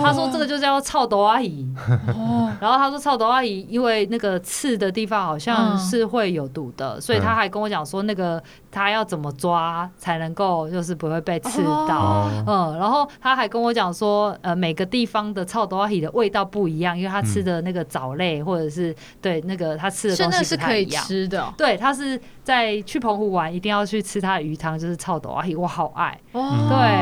[0.00, 1.66] 他说这个就叫臭大鱼，
[2.60, 8.42] 然后他说臭大鱼，因为那个刺的地方好像是会有毒的，所以他还跟我讲说那个
[8.78, 26.40] 他要怎么抓才能够就是不会被刺到，嗯，然后他还跟我讲说，呃，每个地方的臭大鱼的味道不一样，因为他吃的那个藻类或者是对那个他吃的东西不太一样，是可以吃的，对，他是在去澎湖玩一定要去吃他的鱼汤，就是臭大鱼，我好爱，对，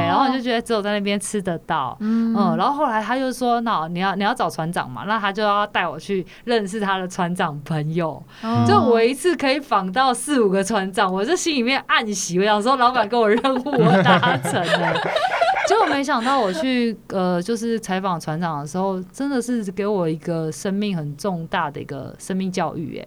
[0.09, 2.35] 然后我就觉得只有在那边吃得到，嗯。
[2.57, 5.03] 然后后来他就说：“那你要你要找船长嘛？
[5.07, 8.23] 那他就要带我去认识他的船长朋友。
[8.67, 12.39] 就我一次可以访到四五个船长，我这心里面暗喜。
[12.39, 14.95] 我想说，老板给我任务，我达成了。
[15.69, 22.99] 结果没想到我去呃，就是采访船长的时候，真的是给我一个生命很重大的一个生命教育。
[22.99, 23.07] 哎，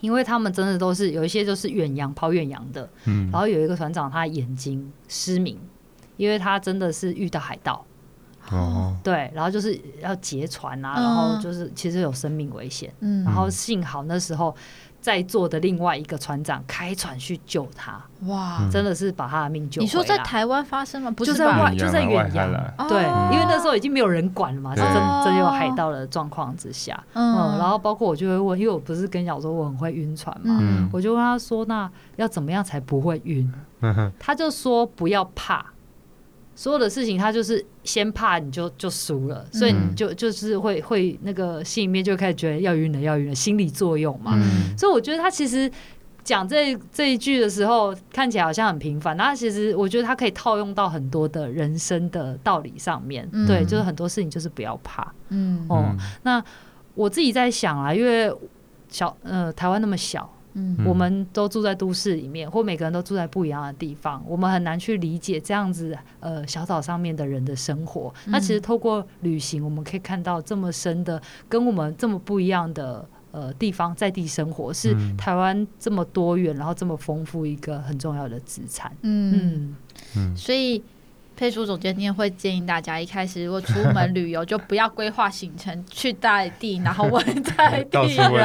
[0.00, 5.58] 因为他们真的都是有一些就是远洋跑远洋的，然后有一个船长他眼睛失明，
[6.16, 7.84] 因为他真的是遇到海盗。”
[8.52, 14.54] 哦，对，然后就是要劫船啊，然后就是其实有生命危险，嗯，然后幸好那时候
[15.04, 19.84] 在座的另外一个船长开船去救他，哇，真的是把他的命救回来。
[19.84, 21.10] 你说在台湾发生吗？
[21.10, 22.50] 不是就在外，就在远洋，
[22.88, 33.52] 对，因为那时候已经没有人管了嘛，是真真有海盗的状况之下，嗯，然后包括我就会问，因为我不是跟你讲说我很会晕船嘛，我就问他说，那要怎么样才不会晕？
[34.18, 35.66] 他就说不要怕。
[36.56, 44.32] 所有的事情，他就是先怕你就就输了，所以你就就是会会那个心里面就开始觉得要晕了要晕了，心理作用嘛。
[44.36, 45.70] 嗯、所以我觉得他其实
[46.22, 53.28] 讲这这一句的时候，看起来好像很平凡，那其实我觉得他可以套用到很多的人生的道理上面。
[53.32, 55.12] 嗯、对，就是很多事情就是不要怕。
[55.30, 56.42] 嗯哦，那
[56.94, 58.32] 我自己在想啊，因为
[58.88, 60.30] 小呃台湾那么小。
[60.54, 68.12] 嗯，我们都住在都市里面，或每个人都住在不一样的地方，我们很难去理解这样子呃小岛上面的人的生活。
[68.26, 78.90] 嗯、那其实透过旅行，我们可以看到这么深的跟我们这么不一样的呃地方在地生活，是台湾这么多元，然后这么丰富一个很重要的资产。
[79.02, 79.76] 嗯嗯，
[80.16, 80.82] 嗯所以。
[81.36, 88.38] 佩书总监今天会建议大家，一开始如果出门旅游，就不要规划行程去在地，然后问在地人。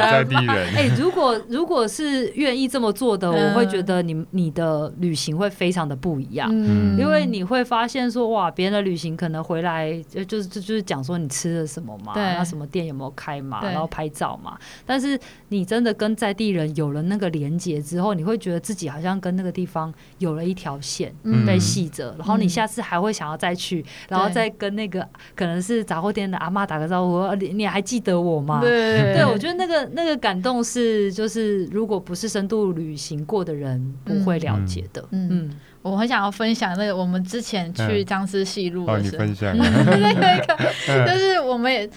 [0.74, 14.58] 哎、欸， 如果如果是愿意这么做的，我会觉得你你的旅行会非常的不一样，嗯、因为你会发现说，哇，别人的旅行可能回来就就是就是讲说你吃了什么嘛，对那什么店有没有开嘛，然后拍照嘛。
[14.84, 15.18] 但是
[15.48, 21.14] 你真的跟在地人有了那个连接之后，你会觉得自己好像跟那个地方有了一条线
[21.46, 22.79] 被系着，嗯、然后你下次。
[22.80, 28.60] 还会想要再去，然后再跟那个可能是杂货店的阿妈打个招呼，你你还记得我吗？
[28.60, 35.04] 对，对我觉得那个那个感动是，就是如果不是深度旅行过的人不会了解的。
[35.10, 35.50] 嗯，嗯
[35.82, 41.88] 我很想要分享那个我们之前去张之细路的时候，嗯哦、你分享 那个，就是我们也。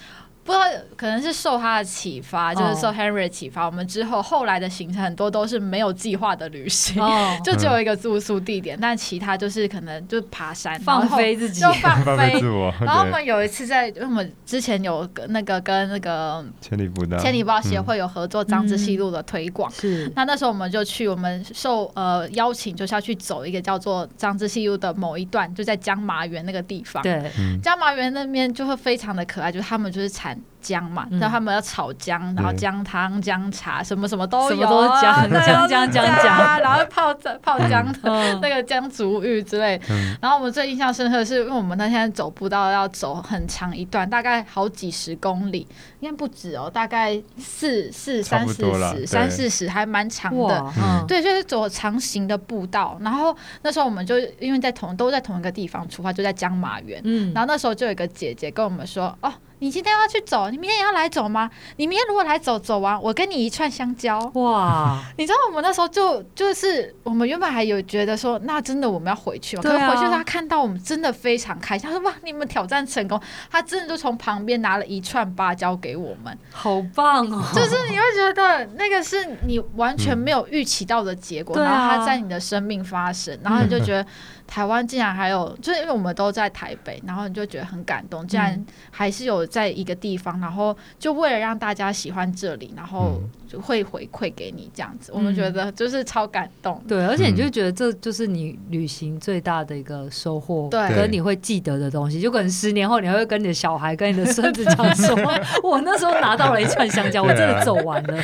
[0.44, 0.66] 不知道，
[0.98, 3.66] 可能是受他的启发，就是受 Henry 的启发。
[3.66, 7.02] 我们之后后来的行程很多都是没有计划的旅行，
[7.44, 12.40] 就只有一个住宿地点，但其他就是可能就爬山，放飞自己，就放 飞。
[12.82, 20.12] 然后我们有一次在，因为我们之前有那个跟那个千里步道千里步道协会有合作张之细路的推广，是。
[20.16, 27.02] 那那时候我们就去，我们受呃邀请就是要去走一个叫做张之细路的某一段，就在江麻园那个地方。
[27.02, 27.32] 对，
[27.62, 30.42] 江麻园那边就会非常的可爱，就是他们就是产。
[30.64, 34.66] 姜嘛，然后他们要炒姜，然后姜汤、姜茶，什么什么都有，
[35.02, 39.78] 姜姜姜姜姜，然后泡泡姜的那个姜竹芋之类。
[40.22, 45.68] 然后我们最印象深刻的是，因为我们那天走步道要走很长一段，大概好几十公里，
[46.00, 50.66] 应该不止哦，大概四四三四十三四十，还蛮长的。
[51.10, 52.98] 对，就是走长型的步道。
[53.02, 57.02] 然后那时候我们就因为在同都在同一个地方出发，就在江马园。
[57.04, 59.30] 嗯，然后那时候就有一个姐姐跟我们说，哦。
[59.64, 61.50] 你今天要去走，你明天也要来走吗？
[61.78, 64.20] 你明天如果来走，走完我跟你一串香蕉。
[64.34, 65.02] 哇！
[65.18, 69.62] 你知道我们那时候就就是我们原本还有觉得说，那真的我们要回去吗？
[69.62, 69.88] 对啊。
[69.88, 73.18] 可是回去他看到我们真的非常开心，他说哇，你们挑战成功！
[73.50, 77.42] 他真的就从旁边拿了一串芭蕉给我们，好棒哦！
[77.56, 84.06] 就是你会觉得那个是你完全没有预期到的结果，嗯、然后他在你的生命发生，然后你就觉得。
[84.46, 88.28] 台湾竟然还有，就是因为我们都在台北，然后你就觉得很感动。
[88.28, 95.12] 竟然还是有在一个地方，然后就为了让大家喜欢这里，然后就会回馈给你这样子。
[95.14, 96.82] 我们觉得就是超感动。
[96.88, 102.20] 对，而且你就觉得这就是你旅行最大的一个收获，对，跟你会记得的东西。
[102.20, 105.16] 就可能十年后你会跟你的小孩、跟你的孙子讲说
[105.62, 108.18] ：“我那时候拿到了一串香蕉，我真的走完了。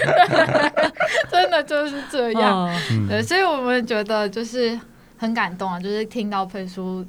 [1.29, 2.67] ”真的就是这样。
[3.07, 4.79] 对，所以我们觉得就是。
[5.21, 7.05] 很感动啊，就是听到佩书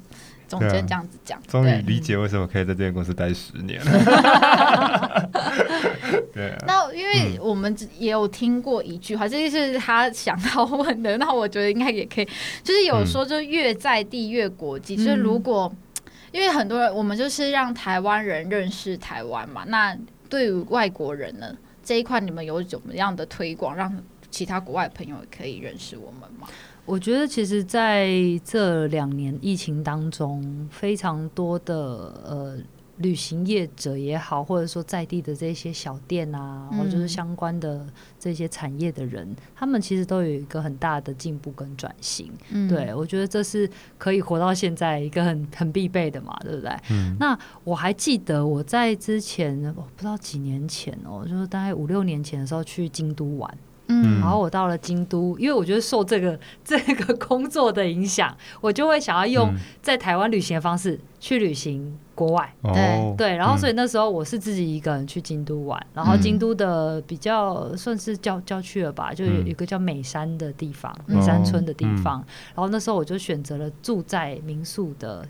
[0.51, 5.29] 总监这样子讲，终于、啊、理解为什么可以在这间公司待十年了。
[6.33, 11.17] 对、啊，那因为我们也有听过一句话，这就是他想要问的。
[11.17, 12.27] 那我觉得应该也可以，
[12.63, 14.95] 就是有说，就越在地越国际。
[14.95, 15.73] 嗯、就是如果
[16.33, 19.63] 因为很多人，我们就是让台湾人认识台湾嘛。
[19.67, 19.97] 那
[20.27, 23.97] 对于外国人呢，这一块你们有怎么样的推广，让
[24.29, 26.47] 其他国外朋友可以认识我们吗？
[26.85, 28.09] 我觉得，其实在
[28.43, 31.75] 这两年疫情当中，非常多的
[32.25, 32.57] 呃
[32.97, 37.85] 旅行业者也好，或者说在地的这些小店啊，或者就是相关的
[38.19, 42.31] 这些产业的人，嗯、他们其实都有一个很大的进步跟转型。
[42.49, 46.71] 嗯、对，我觉得这是可以活到现在一个很很必备的嘛，对不对？
[46.91, 53.57] 嗯、那我还记得我在之前，我不知道几年前哦，就是大概五六年前的时候去京都玩。
[53.91, 62.53] 嗯，然后我到了京都，因为我觉得受这个这个工作的影响，我就会想要用在台湾旅行的方式去旅行国外。
[62.63, 72.23] 对、嗯、对，然后所以那时候我是自己一个人去京都玩，然后京都的比较算是郊郊区了吧，就有一个叫美山的地方，美山村的地方。
[72.55, 75.27] 然后那时候我就选择了住在民宿的。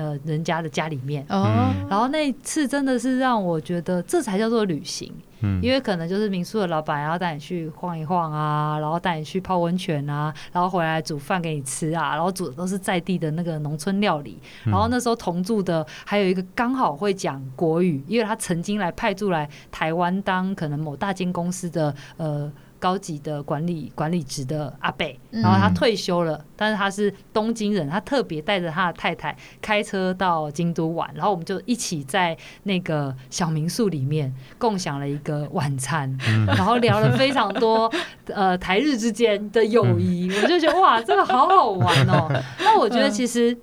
[0.00, 1.24] 呃人家的家里面。
[1.28, 5.12] 哦，然后那次真的是让我觉得这才叫做旅行。
[5.42, 14.38] 嗯，因为可能就是民宿的老板要带你去晃一晃啊，然后带你去泡温泉啊，然后回来煮饭给你吃啊，然后煮的都是在地的那个农村料理。
[14.64, 22.50] 然后那时候同住的还有一个刚好会讲国语，因为他曾经来派驻来台湾当可能某大间公司的呃。
[22.80, 37.92] 高级的管理管理职的阿贝，然后他退休了，嗯、但是他是东京人，他特别带着他的太太开车到京都玩，然后我们就一起在那个小民宿里面共享了一个晚餐，嗯、然后聊了非常多
[38.26, 42.28] 呃台日之间的友谊，嗯、我就觉得哇，这个好好玩哦。
[42.60, 43.54] 那我觉得其实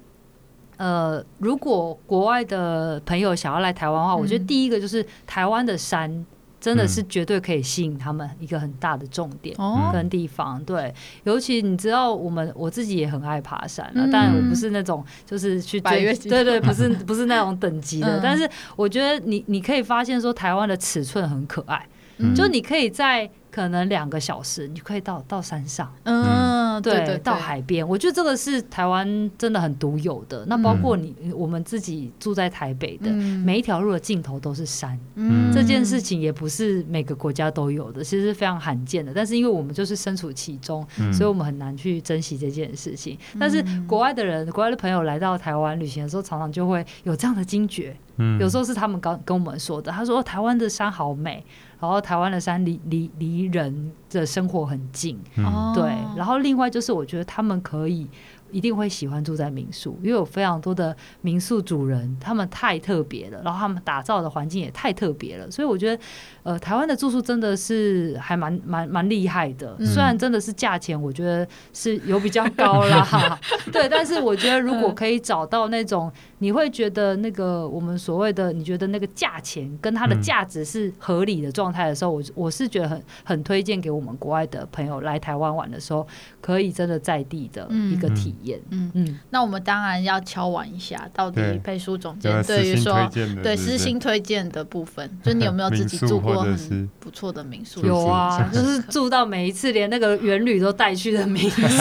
[0.77, 6.23] 呃，如果国外的朋友想要来台湾的话，我觉得第一个就是台湾的山。
[6.67, 9.55] 真的是绝对可以吸引他们一个很大的重点
[9.93, 10.93] 跟地方，对，
[11.23, 21.87] 尤其你知道，我们我自己也很爱爬山，但我不是那种就是去追，对对，不是不是那种等级的，但是我觉得你你可以发现说，台湾的尺寸很可爱，
[22.35, 23.29] 就你可以在。
[23.57, 27.85] 可能两个小时，你可以到到山上，嗯，对，对对对，到海边。
[27.87, 30.45] 我觉得这个是台湾真的很独有的。
[30.45, 39.11] 那包括你，嗯、我们自己住在台北的，嗯、每一条路的尽头都是山，嗯，这件事情也不是每个国家都有的，其实是非常罕见的。
[39.11, 43.17] 但是因为我们就是身处其中，嗯、所以我们很难去珍惜这件事情。
[43.33, 47.97] 嗯、但是国外的人，国外的朋友来到台湾旅行的时候，常常就会有这样的惊觉。
[48.17, 51.43] 嗯，有时候是他们刚跟我们说的，他说台湾的山好美。
[51.79, 55.83] 然后台湾的山离离离人的生活很近，嗯、对。
[56.15, 58.07] 然后另外就是我觉得他们可以。
[58.49, 66.01] 一定会喜欢住在民宿，因为有非常多的民宿主人，他们太特别了，然后他们打造的环境也太特别了，所以我觉得，
[66.43, 69.75] 呃，台湾的住宿真的是还蛮蛮蛮厉害的。
[69.79, 73.37] 嗯、虽然真的是价钱，我觉得是有比较高啦，
[73.69, 76.09] 对，但是我觉得如果可以找到那种
[76.39, 86.07] 你会觉得那个我们所谓的你觉得那个价钱跟它的价值是合理的状态的时候，我我是觉得很很推荐给我们国外的朋友来台湾玩的时候，
[86.39, 88.59] 可以真的在地的一个体验。
[88.69, 93.09] 嗯嗯，那我们当然要敲完一下，到底佩书总监对于说
[93.41, 97.83] 对私心推荐的部分， 就你有没有自己住过很不错的民宿？
[97.85, 101.61] 有啊， 就是住到每一次连那个员旅都带去的民宿。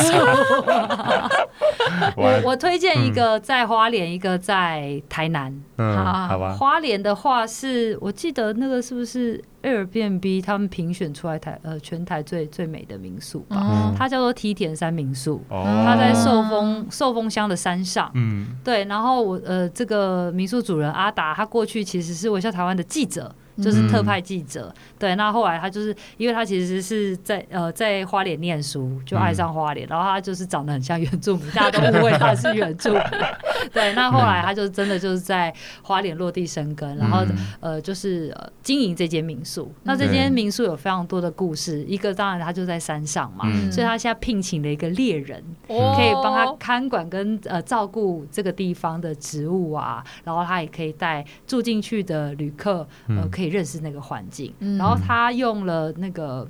[2.16, 5.53] 我我推荐一个在花莲，一个在台南。
[5.76, 6.55] 嗯，好吧。
[6.55, 23.34] 花莲的话是我记得那个是不是？Airbnb 他们评选出来台呃全台最最美的民宿吧，嗯、它叫做梯田山民宿，哦、它在寿丰寿丰乡的山上，嗯，对，然后我呃这个民宿主人阿达，他过去其实是微笑台湾的记者。
[23.62, 33.02] 就是特派记者，嗯、对，那后来他就是，因为他其实是在呃在花莲念书，就爱上花莲，嗯、然后他就是长得很像原住民，大家都误会他是原住民，
[33.72, 35.52] 对，那后来他就真的就是在
[35.82, 37.24] 花莲落地生根，然后
[37.61, 39.72] 呃就是呃经营这间民宿。
[39.84, 53.45] 那这间民宿有非常多的故事，一个当然他就在山上嘛，嗯、所以他现在聘请了一个猎人，嗯、可以帮他看管跟呃照顾这个地方的植物啊，然后他也可以带住进去的旅客，呃可以。
[53.49, 56.49] 认识那个环境，然后他用了那个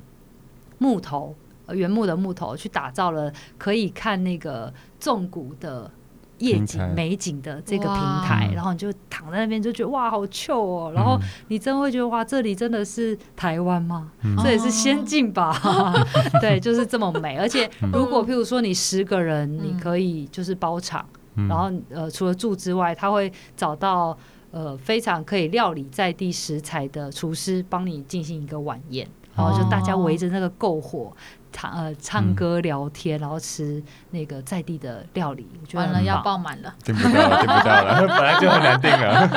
[0.77, 1.35] 木头，
[1.69, 5.89] 原木的木头去打造了可以看那个纵谷的
[6.37, 14.11] 夜景美景的这个平台，然后你就躺在那边就觉得哇，好 chill 哦，然后你真会觉得哇，这里真的是台湾吗？
[14.43, 15.59] 这也是仙境吧？
[16.39, 17.37] 对，就是这么美。
[17.37, 21.03] 而且如果譬如说你十个人，你可以就是包场，
[21.35, 24.17] 然后呃，除了住之外，他会找到。
[24.57, 31.15] 呃，非常可以料理在地食材的厨师帮你进行一个晚宴，然后就大家围着那个篝火。
[31.57, 33.81] 唱呃唱歌聊天，然后吃
[34.11, 39.27] 那个在地的料理，我觉得完了要爆满了，订不到了，订不到了，本来就很难订啊。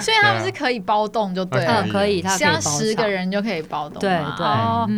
[0.00, 4.46] 所以他们是可以包栋就对了，可以，像十个人就可以包栋，对对，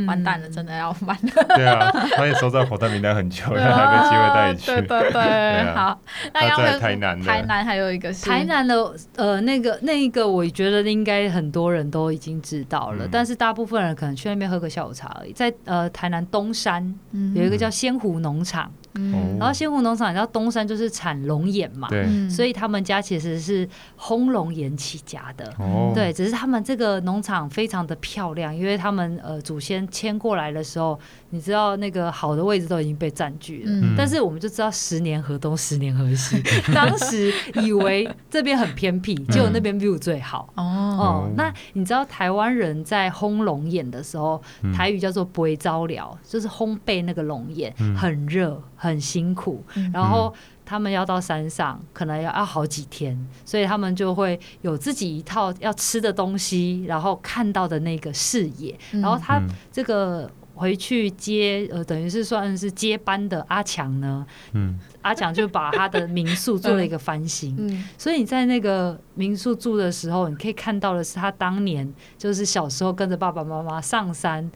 [0.06, 1.56] 完蛋了，真的要满了。
[1.56, 4.66] 对啊，他也收在口袋名单很久了，还没机会带你去。
[4.66, 5.98] 对对对，好，
[6.34, 8.28] 那要在台南，台南还有一个是？
[8.28, 16.25] 台南的呃那个那一个，我觉得应该很多人都已经知道了，但是大部分人可能去那边喝个下午茶而已，在呃台南。
[16.30, 16.94] 东山
[17.34, 18.70] 有一个叫仙湖农场。
[18.98, 23.68] 嗯，然后仙湖农场，你知道东山就是产龙眼嘛，对，所以他们家其实是
[23.98, 30.98] 烘龙眼起家的，哦，对，只是他们这个农场非常的漂亮，因为他们呃祖先迁过来的时候，
[31.36, 36.42] 你知道那个好的位置都已经被占据了，嗯，但是我们就知道十年河东十年河西，
[36.74, 37.32] 当时
[37.62, 44.42] 以为这边很偏僻，结果那边 view 最好，哦，哦，那你知道台湾人在烘龙眼的时候，
[44.74, 48.62] 台语叫做焙糟疗，就是烘焙那个龙眼，很热。
[48.78, 50.32] 很辛苦，然后
[50.66, 60.30] 他们要到山上，可能要要好几天，所以他们就会有自己一套要吃的东西，然后看到的那个视野，然后他这个。
[60.56, 64.26] 回去接呃，等于是算是接班的阿强呢。
[64.52, 67.54] 嗯，阿强就把他的民宿做了一个翻新。
[67.58, 74.50] 嗯，所以你在那个民宿住的时候，你可以看到的是他当年就是小时候跟着爸爸妈妈上山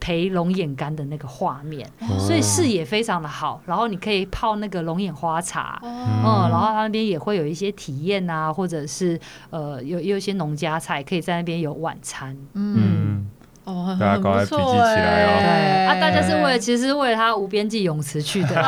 [0.00, 1.86] 陪龙眼干的那个画面。
[2.00, 3.60] 哦，所以视野非常的好。
[3.66, 5.78] 然后你可以泡那个龙眼花茶。
[5.82, 9.20] 哦，嗯，然后他那边也会有一些体验啊，或者是
[9.50, 12.36] 呃有有一些农家菜，可以在那边有晚餐。
[12.54, 12.85] 嗯。
[13.66, 15.38] 嗯哦，大家赶快笔记起来哦！
[15.40, 18.54] 对啊，大家是为了其实是为了他无边际泳池去的。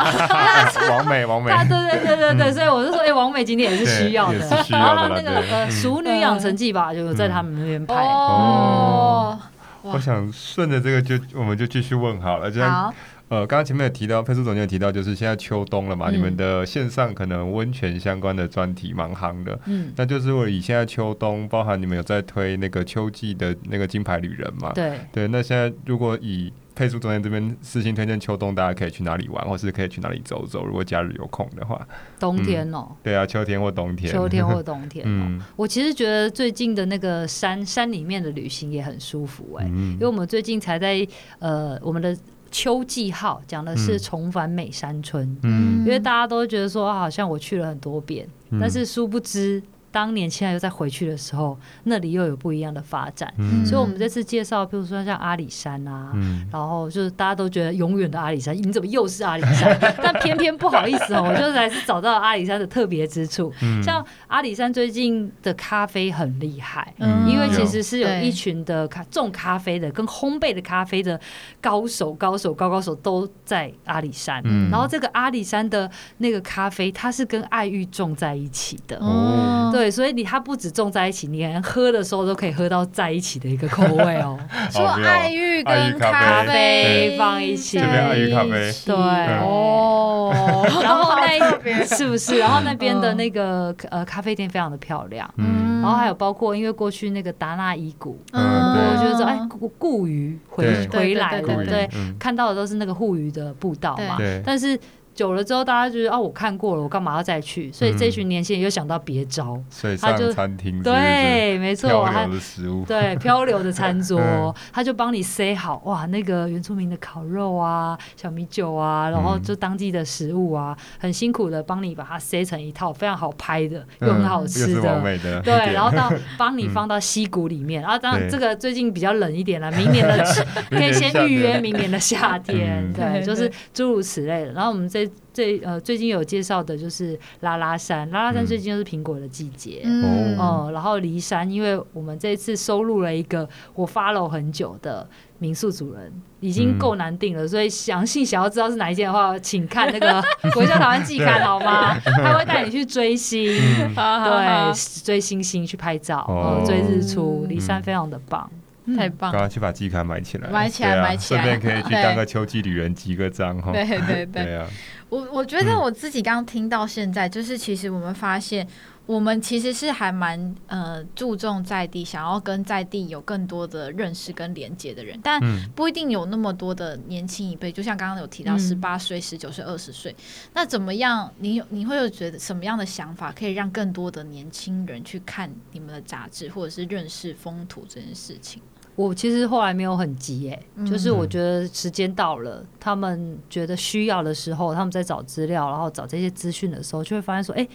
[0.91, 4.39] 王美，王美，对对对对对，所以我就说，哎，王美今天也是需要的。
[4.69, 7.95] 然后那个呃《熟女养成记》吧，就在他们那边拍。
[7.95, 9.39] 哦，
[9.83, 12.93] 我想顺着这个就我们就继续问好了，这样。
[13.29, 30.65] 呃，刚刚前面有提到，佩苏总监有提到，就是现在秋冬了嘛，嗯、你们的线上可能温泉相关的专题蛮夯的，嗯，那就是我以现在秋冬，包含你们有在推那个秋季的那个金牌旅人嘛，对，对，那现在如果以佩苏总监这边私信推荐秋冬，大家可以去哪里玩，或是可以去哪里走走？
[30.65, 31.87] 如果假日有空的话，
[32.19, 35.07] 冬天哦、对啊，秋天或冬天，秋天或冬天、哦，
[35.37, 41.07] 嗯，我其实觉得最近的那个山山里面的旅行也很舒服哎、欸，嗯、因为我们最近才在
[41.37, 42.17] 呃我们的。
[42.51, 49.61] 秋季号讲的是重返美山村，嗯，因为大家都觉得说好像我去了很多遍，嗯、但是殊不知。
[49.91, 53.33] 当年现在又再回去的时候，那里又有不一样的发展。
[53.37, 59.77] 嗯、所以，我们这次介绍，比如说像阿里山啊，嗯、然后就是大家都觉得永远的阿里山，你怎么又是阿里山？
[60.03, 63.51] 但偏偏不好意思哦，我就还是找到阿里山的特别之处。
[63.61, 71.19] 嗯、像阿里山最近的咖啡很厉害，嗯、因为其实是有一群的咖种咖啡的跟烘焙的咖啡的
[71.59, 74.41] 高手、高手、高高手都在阿里山。
[74.45, 78.97] 嗯、然后这个阿里山的那个咖啡，它是跟爱玉种在一起的。
[78.97, 79.69] 哦。
[79.71, 84.35] 对，所以你它不止种在一起，你连喝的时候都可以喝到在一起的一个口味哦。
[84.71, 87.15] 说爱玉跟咖啡。
[87.19, 88.95] 放一起，这边爱玉咖啡，对。
[88.95, 90.65] 哦。
[90.81, 92.39] 然后那 是不是？
[92.39, 95.81] 然后那边的那个呃咖啡店非常的漂亮，嗯。
[95.81, 104.79] 然后还有包括因为过去那个达纳伊谷，嗯，我觉得说哎固固鱼回回来了，对，看到的都是那个护鱼的步道嘛，但是。
[105.19, 107.69] 久了之后，大家觉得哦，我看过了，我干嘛要再去？
[107.73, 109.61] 所以这群年轻人又想到别招，
[109.99, 125.01] 他就餐厅对，没错，漂流的食物，对，漂流的餐桌， 他就帮你塞好哇，那个原住民的烤肉啊，小米酒啊，然后就当地的食物啊，很辛苦的帮你把它塞成一套非常好拍的又很好吃的，
[125.43, 126.09] 对，然后到
[126.39, 130.23] 帮你放到溪谷里面，然后当然这个最近比较冷一点了，明年的
[130.71, 134.53] 可以先预约明年的夏天，对，就是诸如此类的。
[134.53, 135.08] 然后我们这。
[135.33, 145.07] 最呃，最近有介绍的就是拉拉山，拉拉山最近就是苹果的季节，嗯，哦，然后梨山，因为我们这一次收录了一个我 follow 很久的
[145.37, 150.21] 民宿主人，已经够难定了，所以详细想要知道是哪一件的话，请看那个
[150.53, 151.97] 《国家台湾季刊》好吗？
[151.99, 153.55] 他会带你去追星，
[153.95, 158.49] 对，追星星去拍照，哦，追日出，梨山非常的棒。
[158.97, 159.31] 太棒！
[159.31, 163.71] 赶快去把季刊买起来，买起来，买起来，顺便可以去当个秋季旅人，集个章哈。
[163.71, 164.25] 对对。
[164.25, 164.65] 对，啊！
[165.09, 168.67] 我我觉得我自己刚刚听到现在，就是其实我们发现，
[169.07, 175.41] 我们其实是还蛮呃注重在地，想要跟在地有更多的认识跟连接的人，但
[175.75, 177.71] 不一定有那么多的年轻一辈。
[177.71, 180.15] 就像刚刚有提到，十八岁、十九岁、二十岁，
[180.53, 181.33] 那怎么样？
[181.39, 188.61] 你你会有觉得什么样的想法，可以让更多的年轻人去看你们的杂志，或者是认识风土这件事情？
[188.99, 197.65] 我其实后来没有很急哎，就是我觉得时间到了，他们觉得需要的时候，他们在找资料，然后找这些资讯的时候，就会发现说，哎，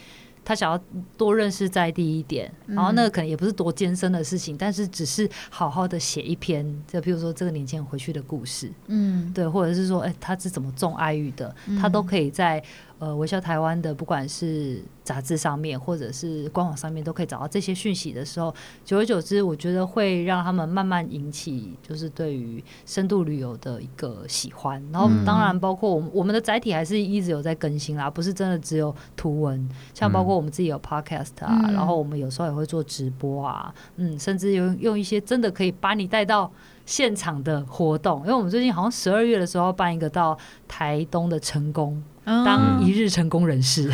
[0.45, 0.79] 他想要
[1.17, 12.63] 多认识在地一点，然后那个可能也不是多艰深的事情，但是只是好好的写一篇，就比如说这个年轻人回去的故事，嗯，对，或者是说，哎，他是怎么种爱玉的，他都可以在。
[13.05, 24.83] 呃，微笑台湾的，不管是杂志上面，或者是官网上面，都可以找到这些讯息的时候，久而久之，我觉得会让他们慢慢引起，就是对于深度旅游的一个喜欢。
[24.91, 36.51] 然后，当然包括我们我们的载体还是一直有在更新啦，不是真的只有图文，像包括我们自己有 podcast 啊，然后我们有时候也会做直播啊，嗯，甚至用用一些真的可以把你带到
[36.87, 42.03] 现场的活动，因为我们最近好像十二月的时候办一个到台东的成功。
[42.25, 43.91] 当一日成功人士，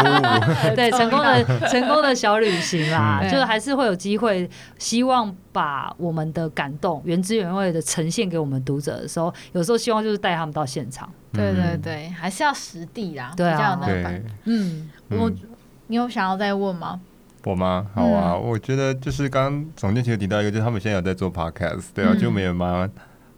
[0.74, 4.48] 对，成功的成功的小旅行啦，就是还是会有机会，
[4.78, 11.08] 希望把我们的感动原汁原味的呈现给我们读者的时候，有时候希望就是带他们到现场。
[11.32, 15.30] 对对对，还是要实地啦，对啊，比较有那个嗯，我
[15.88, 16.98] 你有想要再问吗？
[17.44, 17.86] 我吗？
[17.94, 22.88] 好啊，我觉得就是刚刚总监其实提到一个，就是他们现在有在做 podcast，对啊，就没有吗？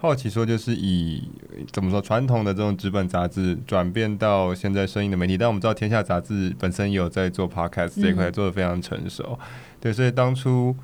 [0.02, 1.22] 好奇说，就是以
[1.70, 9.38] 怎么说传统的这种纸本杂志转变到现在声音的媒体，但我们知道天下杂志本身也有在做 podcast 这一块，做的非常成熟。
[9.38, 9.46] 嗯、
[9.78, 10.74] 对，所以当初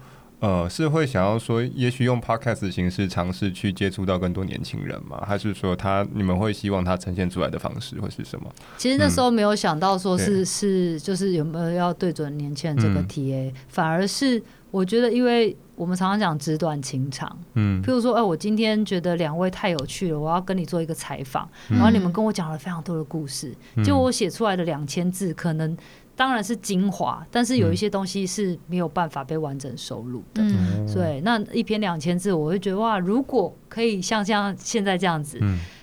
[0.40, 5.24] 呃是会想要说，也许用 podcast 的形式尝试去接触到更多年轻人吗？
[5.26, 8.52] 还是说他你们会希望他呈现出来的方式会是什么？
[8.76, 15.56] 其实那时候没有想到说是、嗯、是就是有没有要对准年轻人这个 TA，、嗯、反而是我觉得因为。
[15.76, 23.54] 我们常常讲纸短情长，嗯，譬如说，哎，我今天觉得两位太有趣了，我要跟你做一个采访，然后你们跟我讲了非常多的故事，
[23.84, 25.76] 就我写出来的两千字，可能
[26.14, 35.38] 当然是精华，但是有一些东西是没有办法被完整收录的，嗯，所以那一篇两千字，我会觉得哇，如果可以像像现在这样子，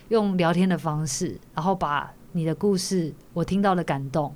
[0.08, 4.34] 用聊天的方式，然后把你的故事，我听到的感动，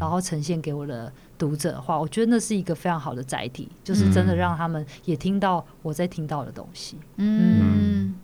[0.00, 1.12] 然后呈现给我的。
[1.38, 6.96] 读者的话，我觉得那是一个非常好的载体，就是真的让他们也听到我在听到的东西。
[7.16, 8.14] 嗯，嗯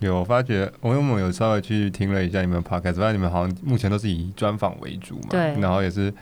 [0.00, 6.12] 有我发觉，我因为我们有稍微去听了一下你们的 podcast，发现你们好像目前都是以专访为主嘛，对，然后也是。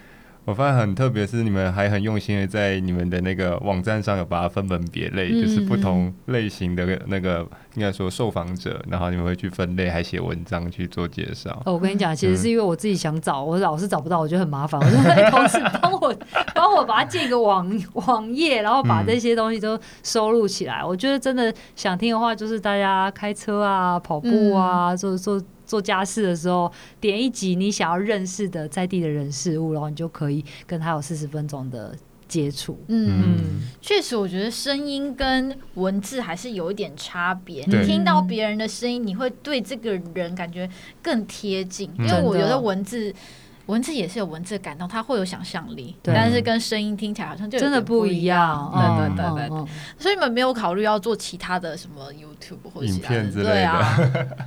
[0.45, 11.63] 我发现很特别，是你们还很用心的在你们的那个网站上有把它分门别类，嗯、就是不同类型的那个应该说受访者，然后你们会去分类，还写文章去做介绍。
[11.65, 16.15] 哦，我跟你讲，其实是因为我自己想找，我老是找不到，我觉得很麻烦，我就会同事帮我
[16.55, 20.81] 帮我把它建个网网页，然后把这些东西都收录起来。
[20.83, 25.41] 嗯、我觉得真的想听的话，就是大家开车啊、跑步啊、做做。
[25.73, 26.71] 做家事的时候，
[27.01, 31.97] 点一集你想要认识的在地的人事物，然后你就可以跟他有四十分钟的
[32.29, 32.79] 接触。
[32.89, 37.65] 嗯，确实，我觉得声音跟文字还是有一点差别。
[37.65, 40.69] 你听到别人的声音，你会对这个人感觉
[41.03, 43.15] 更贴近，因为我觉得文字。
[43.67, 48.71] 文字也是有文字的感动，它会有想象力，但是跟声音听起来好像就真的不一样。
[48.75, 49.67] 对对对对对，
[49.99, 53.51] 所以你们没有考虑要做其他的什么 YouTube 或者其他的影片之类的？
[53.53, 53.99] 对啊，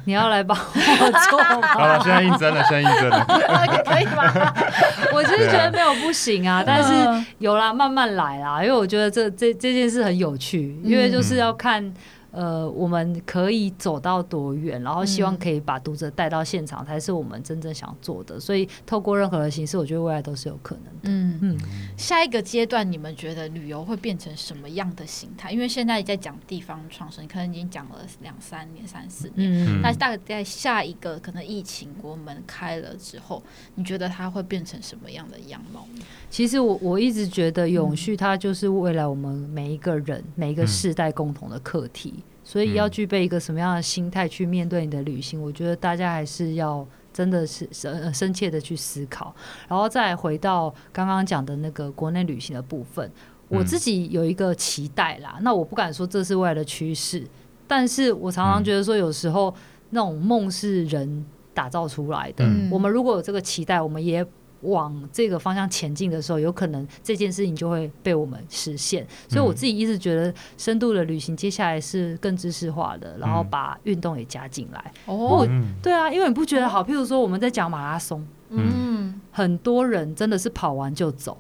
[0.06, 1.68] 你要来帮我做吗？
[1.74, 3.26] 好了，现在应征了，现在应征了，
[3.86, 4.54] 可以吗？
[5.14, 11.94] 我其实觉得没有不行啊，但是有啦，慢慢来啦，因为我觉得这这这件事很有趣，因为就是要看。
[12.36, 18.38] 呃，我们可以走到多远，然后希望可以把读者带到现场，才是我们真正想做的。
[18.38, 21.00] 所以，透过任何的形式，我觉得未来都是有可能的。
[21.04, 21.58] 嗯嗯。
[21.98, 25.50] 下一个阶段，你们觉得旅游会变成什么样的形态？
[25.50, 29.66] 因为现在在讲地方创生，可能已经讲了两三年、三四年。
[29.66, 29.82] 嗯。
[29.82, 33.42] 那大概在下一个可能疫情国门开了之后，
[33.76, 35.88] 你觉得它会变成什么样的样貌？
[36.30, 42.25] 其实我我一直觉得永续，它就是未来我们每一个人、每一个世代共同的课题。
[42.46, 45.42] 所以要具备一个什么样的心态去面对你的旅行？
[45.42, 49.36] 我觉得大家还是要真的是深深切的去思考，
[49.68, 53.12] 然后再回到刚刚讲的那个国内旅行的部分。
[53.48, 57.26] 我自己有一个期待啦，那我不敢说这是未来的趋势，
[57.68, 59.54] 但是我常常觉得说有时候
[59.90, 62.46] 那种梦是人打造出来的。
[62.72, 64.26] 我们如果有这个期待，我们也。
[64.66, 69.06] 往这个方向前进的时候，有可能这件事情就会被我们实现。
[69.30, 74.92] 所以我自己一直觉得，深度的旅行接下来是更知识化的，然后把运动也加进来。
[75.06, 75.48] 哦，
[75.82, 76.84] 对啊，因为你不觉得好？
[76.84, 81.38] 譬如说我们在讲马拉松，嗯，很多人真的是跑完就走。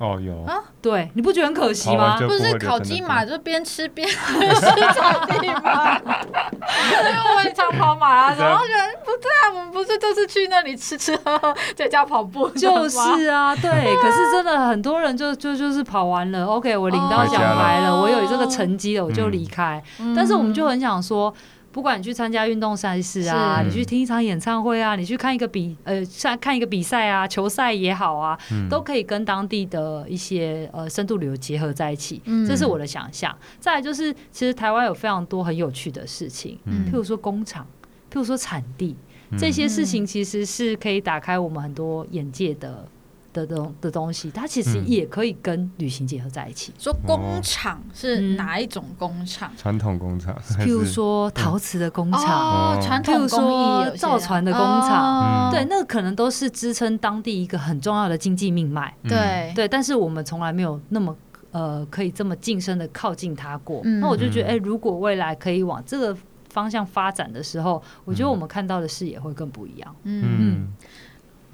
[0.00, 2.18] 哦，有啊，对，你不觉得很可惜吗？
[2.20, 6.00] 不是烤鸡嘛，就边吃边 吃草地吗？
[6.00, 12.48] 因为我也常跑马拉松，然后觉得不对啊，我们不是就是去那里吃吃喝喝，在家跑步？
[12.50, 13.70] 就是啊，对。
[14.02, 19.82] 可是真的很多人就 就就是跑完了，OK，我领到奖牌了，我有这个成绩了，我就离开。
[20.16, 21.32] 但是我们就很想说。
[21.74, 26.00] 不管你去参加运动赛事啊，你去听一场演唱会啊，你去看一个比呃
[26.40, 33.36] 看一个比赛啊，球赛也好啊，嗯、都可以跟当地的一些呃深度旅游结合在一起，嗯、这是我的想象。
[33.58, 37.66] 再来就是，其实台湾有非常多很有趣的事情，嗯、譬如说工厂，
[38.08, 38.94] 譬如说产地，
[39.30, 42.86] 嗯、这些事情其实是可以打开我们很多眼界的。
[43.34, 46.72] 的东的东西，它其实也可以跟旅行结合在一起。
[46.78, 49.52] 说工厂是哪一种工厂？
[49.58, 53.52] 传统工厂，譬如说陶瓷的工厂，传统工
[53.92, 58.94] 艺造船的工厂，对，那可能都是支撑当地一个很重要的经济命脉。
[59.02, 59.52] 对。
[59.54, 61.14] 对，但是我们从来没有那么
[61.50, 63.82] 呃，可以这么近身的靠近它过。
[63.84, 66.16] 那我就觉得，哎，如果未来可以往这个
[66.50, 69.96] 方向发展的时候，我觉得我们看到的视野会更不一样。
[70.04, 70.68] 嗯。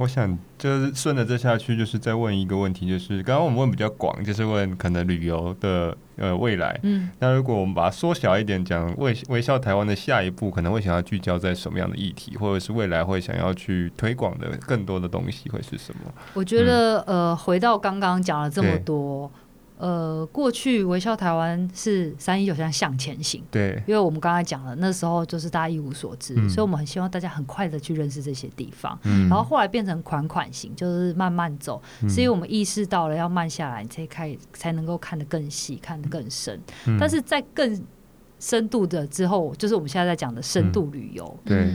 [0.00, 6.80] 我想就是顺着这下去，就是再问一个问题，就是刚刚我们问比较广，就是问可能旅游的呃未来。
[6.84, 16.10] 嗯，那如果我们把它缩小一点，讲微微笑台湾的下一步，可能会想要聚焦在什么样的议题，或者是未来会想要去推广的更多的东西会是什么？
[16.32, 19.30] 我觉得、嗯、呃，回到刚刚讲了这么多。
[19.80, 37.82] 呃，过去微笑台湾是三一九像向前行，对，因为我们刚才讲了，那时候就是大家一无所知，嗯、所以我们很希望大家很快的去认识这些地方，嗯、然后后来变成款款行，就是慢慢走，嗯、是因为我们意识到了要慢下来，你才开才能够看得更细，看得更深，嗯、但是在更
[38.38, 41.74] 深度的之后，就是我们现在在讲的深度旅游，嗯、对。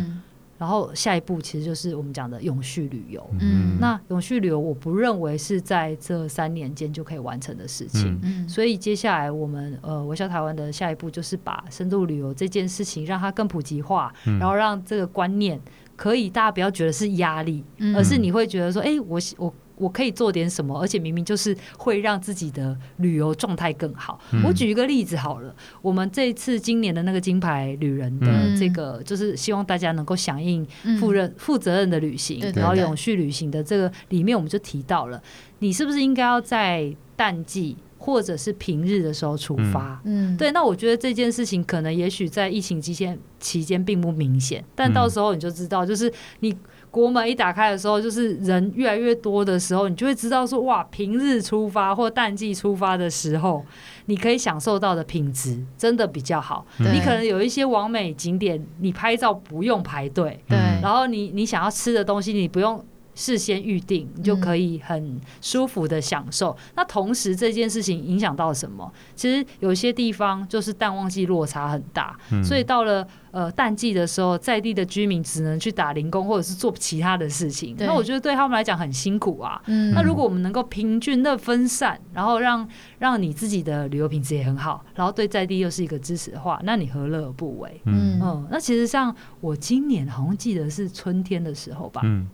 [0.57, 3.29] 嗯然后下一步其实就是我们讲的永续旅游。
[3.41, 8.17] 嗯，那永续旅游我不认为是在这三年间就可以完成的事情。
[8.23, 15.59] 嗯，所以接下来我们呃微笑台湾的下一步就是把深度旅游这件事情让它更普及化，嗯，然后让这个观念
[15.97, 19.53] 可以大家不要觉得是压力，嗯，而是你会觉得说，哎，我我。
[19.77, 24.19] 我可以做点什么，而且明明就是会让自己的旅游状态更好。
[24.31, 30.65] 嗯、我举一个例子好了，我们这一次今年的那个金牌旅人的这个，嗯、就是希望大家能够响应
[30.99, 35.21] 负任、负责任的旅行，嗯、然后永续旅行的这个里面，我们就提到了，
[35.59, 40.01] 你是不是应该要在淡季或者是平日的时候出发？
[40.05, 40.51] 嗯，对。
[40.51, 46.55] 那我觉得这件事情可能也许在疫情期间期间并不明显，但到时候你就知道，就是你。
[46.95, 53.65] 国门一打开的时候，就是人越来越多的时候，你就会知道说，哇，平日出发或淡季出发的时候，
[54.05, 56.65] 你可以享受到的品质真的比较好。
[56.77, 62.81] 对你可能有一些完美景点，你拍照不用排队，对，然后你你想要吃的东西，你不用。
[63.15, 66.51] 事先预定，你就可以很舒服的享受。
[66.51, 68.91] 嗯、那同时这件事情影响到什么？
[69.15, 77.75] 其实有些地方就是淡旺季落差很大，嗯、所以到了呃淡季的时候，在地的居民只能去打零工或者是做其他的事情。
[77.79, 79.61] 那我觉得对他们来讲很辛苦啊。
[79.67, 82.67] 嗯、那如果我们能够平均的分散，然后让
[82.99, 87.81] 让你自己的旅游品质也很好，然后对在地又是一个支持的话，那你何乐而不为？
[87.85, 92.01] 嗯，嗯，那其实像我今年好像记得是春天的时候吧。
[92.03, 92.27] 嗯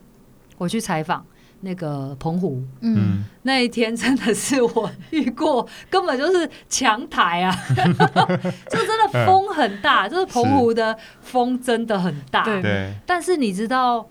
[0.61, 1.25] 我去采访
[1.61, 7.51] 那个澎湖，嗯，那一天真的是我遇过，根本就是强台啊，
[8.69, 12.93] 就真的风很大，就是澎湖的风真的很大，对。
[13.07, 14.07] 但是你知道，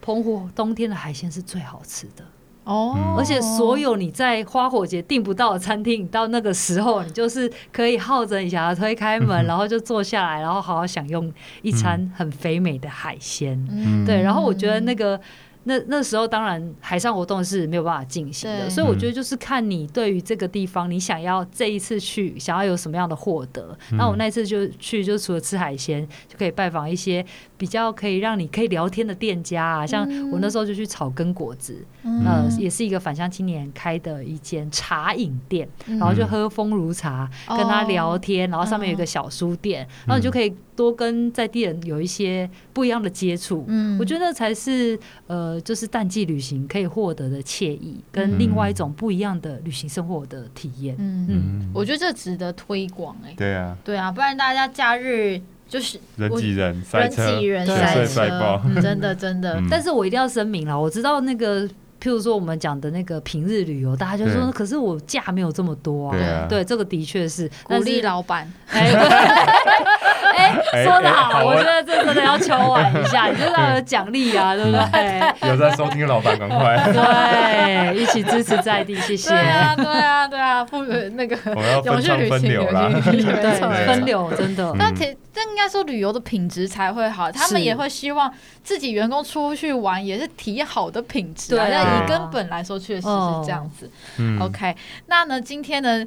[0.00, 2.24] 澎湖冬天的海鲜是最好吃的。
[2.64, 11.32] 哦，而且所有你在花火节订不到的餐厅，到那个时候，你就是可以号着你想要推开门，然后就坐下来，然后好好享用
[11.62, 14.20] 一餐很肥美的海鲜，嗯，对。
[14.20, 15.20] 然后我觉得那个。
[15.64, 23.76] 那那时候当然海上活动是没有办法进行的，所以我觉得就是看你对于这个地方，你想要这一次去想要有什么样的获得。
[23.90, 27.24] 嗯、那我那次就去，就除了吃海鲜，就可以拜访一些
[27.56, 40.52] 比较可以让你可以聊天的店家啊，像我那时候就去草根果子，嗯、呃，也是一个返乡青年开的一间茶饮店，嗯、然后就喝风如茶，跟他聊天，然后上面有一个小书店，然后你就可以。
[40.74, 50.96] 多跟在地人有一些不一样的接触，嗯，我觉得才是呃，就是淡季旅行可以获得的惬意，跟另外一种不一样的旅行生活的体验。
[50.98, 53.34] 嗯嗯，我觉得这值得推广哎。
[53.36, 59.62] 对啊，对啊，不然大家假日就是人挤人，人挤人塞车，真的真的。
[59.70, 61.68] 但是我一定要声明了，我知道那个。
[62.02, 66.46] 譬如说我们讲的那个平日旅游，大家就说，可是我假没有这么多啊。
[66.48, 68.52] 对，这个的确是鼓励老板。
[68.66, 68.90] 哎，
[70.82, 75.22] 说得好，我觉得这真的要敲碗一下，你就要有奖励啊，对不对？
[75.48, 79.30] 有在收听的老板，赶快 对，一起支持在地，谢谢。
[79.30, 81.36] 对啊，对啊，对啊，不那个
[81.84, 84.74] 永续旅行，对，分流真的。
[84.76, 88.32] 那这应该说旅游的品质才会好，他们也会希望
[88.64, 91.54] 自己员工出去玩也是体验好的品质。
[91.54, 91.91] 对。
[91.92, 93.08] 以根本来说，确实是
[93.44, 93.90] 这样子。
[94.18, 94.74] 嗯、OK，
[95.06, 96.04] 那呢，今天呢，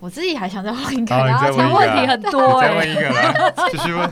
[0.00, 2.74] 我自己还想再问一个，然后问题很多哎、欸。
[2.74, 4.10] 再问一个啦， 继续问。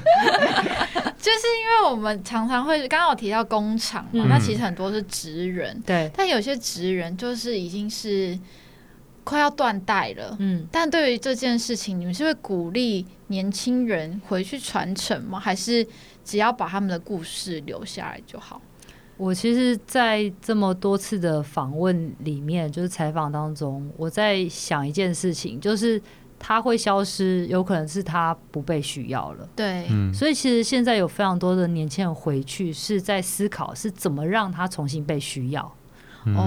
[1.19, 8.39] 就是因为我们常常会刚刚有提到工厂嘛，嗯、那其实很多是职人，对，但有些职人就是已经是
[9.23, 10.35] 快要断代了。
[10.39, 15.39] 嗯，但对于这件事情，你们是会鼓励年轻人回去传承吗？
[15.39, 15.87] 还是
[16.25, 18.61] 只要把他们的故事留下来就好？
[19.21, 26.01] 我其实，在这么多次的访问里面，就是采访当中，我在想一件事情，就是
[26.39, 29.47] 他会消失，有可能是他不被需要了。
[29.55, 35.71] 对，所以其实现在有非常多的年轻人回去，是在思考是怎么让他重新被需要。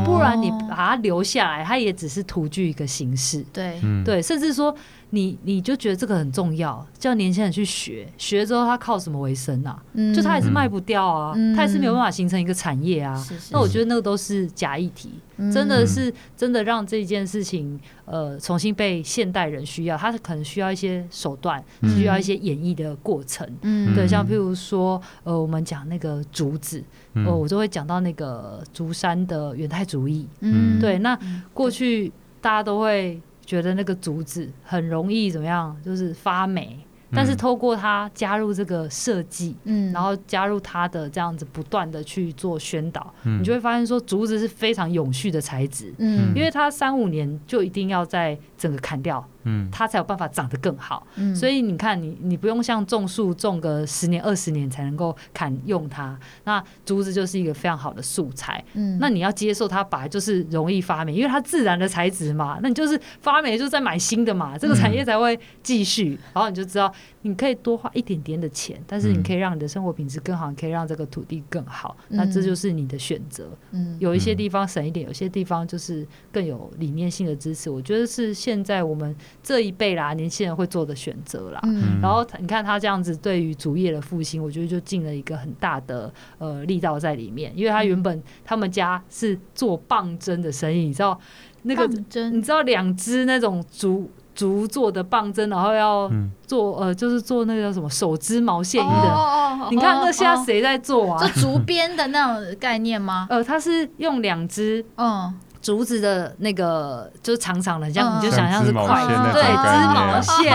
[0.04, 3.46] 不然你把他留下来，他也只是徒具一个形式。
[3.54, 4.76] 对，对，甚至说。
[5.14, 9.80] 你你就觉得这个很重要，叫年轻人去学，学了之后他靠什么为生啊？
[9.94, 13.16] 嗯、就他也是卖不掉啊，嗯、他也是没有办法形成一个产业啊。
[13.16, 21.64] 是是是，那我觉得那个都是假议题，嗯、真的是真的让这件事情呃重新被现代人需要，他可能需要一些手段，
[21.96, 23.48] 需要一些演绎的过程。
[23.62, 26.84] 嗯，对，像譬如说呃我们讲那个竹子，
[27.14, 30.28] 呃我就会讲到那个竹山的远太主义。
[30.40, 31.16] 嗯，对，那
[31.54, 32.12] 过去。
[32.44, 33.18] 大家都会
[33.54, 36.80] 觉得那个竹子很容易怎么样，就是发霉。
[37.16, 49.24] 但是透过它加入这个设计，嗯，然后加入它的这样子不断的去做宣导，嗯，你就会发现说竹子是非常永续的材质，嗯，因为它三五年就一定要在整个砍掉。
[49.44, 51.06] 嗯，它才有办法长得更好。
[51.16, 56.18] 嗯，所以你看你，你你不用像种树种个十年二十年才能够砍用它。
[56.44, 58.64] 那竹子就是一个非常好的素材。
[58.74, 62.60] 嗯，那你要接受它本来就是容易发霉，因为它自然的材质嘛。
[62.62, 66.12] 那你就是发霉就再买新的嘛，这个产业才会继续。
[66.12, 71.96] 嗯，然后你就知道，你可以多花一点点的钱，但是你可以让你的生活品质更好，你可以让这个土地更好。
[72.10, 73.50] 嗯，那这就是你的选择。
[73.72, 77.70] 嗯，有一些地方省一点，有些地方就是更有理念性的支持。
[77.70, 79.16] 我觉得是现在我们。
[79.44, 81.60] 这一辈啦，年轻人会做的选择啦。
[81.64, 87.52] 嗯、然后你看他这样子，对于竹业的复兴，我觉得就尽了一个很大的呃力道在里面。
[87.54, 91.20] 因为他原本他们家是做棒针的生意，你知道
[91.64, 96.10] 那个针，你知道两只那种竹竹做的棒针，然后要
[96.48, 99.10] 做呃，就是做那个叫什么手织毛线衣的。
[99.14, 101.28] 哦哦、你看那现在谁在做啊？
[101.28, 103.28] 就竹编的那种概念吗？
[103.32, 105.34] 呃，他是用两只嗯。
[105.64, 110.54] 竹子的那个就是长长的，这样你就想象是筷子，对，织毛线。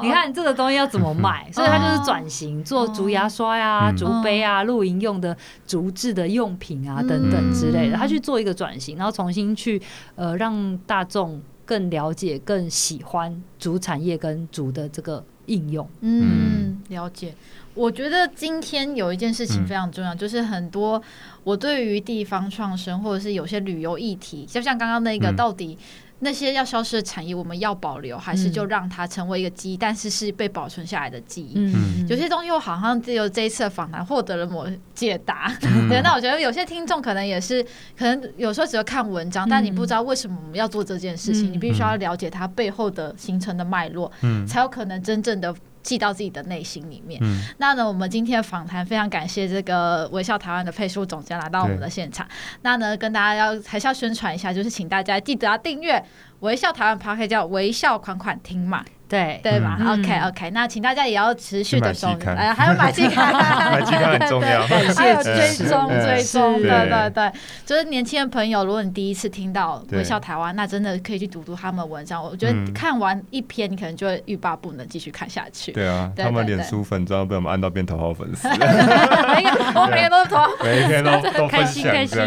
[0.00, 1.50] 你看这个东西要怎么卖？
[1.52, 5.36] 所以它就是转型做竹牙刷呀、竹杯啊、露营用的
[5.66, 7.96] 竹制的用品啊等等之类的。
[7.96, 9.82] 他去做一个转型，然后重新去
[10.14, 15.88] 呃让大众更了解、更喜欢竹产业跟竹的这个应用。
[16.00, 17.34] 嗯，了解。
[17.74, 21.02] 我觉得今天有一件事情非常重要，嗯、就是很多
[21.42, 25.76] 我对于地方创生或者是有些旅游议题，就像刚刚那个，到底
[26.20, 31.54] 那些要消失的产业，我们要保留，还是就让它成为一个记忆，但是是被保存下来的记忆？
[31.56, 35.52] 嗯、有些东西我好像只有这一次的访谈获得了某解答。
[36.02, 37.60] 那我觉得有些听众可能也是，
[37.98, 45.52] 可能有时候只会看文章，但你不知道为什么我们要做这件事情，嗯、你必须要了解它背后的形成的脉络，嗯、才有可能真正的。
[45.84, 47.20] 记到自己的内心里面。
[47.22, 52.26] 嗯、那呢，我们今天的访谈非常感谢这个微笑台湾的配书总监来到我们的现场。
[52.62, 56.04] 那呢，跟大家要还是要宣传一下，就是请大家记得要订阅
[56.40, 58.84] 微笑台湾 Podcast 叫微笑款款听嘛。
[59.14, 59.40] 对。
[59.42, 63.32] 对吧？OK OK，那请大家也要持续的收，哎，还有买期刊，
[63.70, 66.70] 买期刊很重要， 还有追踪追踪，对。
[66.88, 67.32] 对对，
[67.64, 72.22] 就是年轻的朋友，如果你第一次听到微笑台湾，那真的可以去读读他们的文章。
[72.22, 75.72] 我觉得看完一篇，你可能就会欲罢不能，继续看下去。
[75.72, 82.18] 对啊，他们脸书粉专被我们按到变头号粉丝，我 每天都头，每天都都开心开心。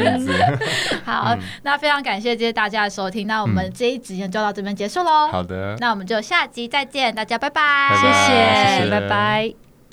[1.04, 5.28] 好，那非常感谢这些大家的收听，那我们这一集就到这边结束喽。
[5.30, 9.67] 好的，那我们就下集再见，大家拜拜，谢谢，拜拜。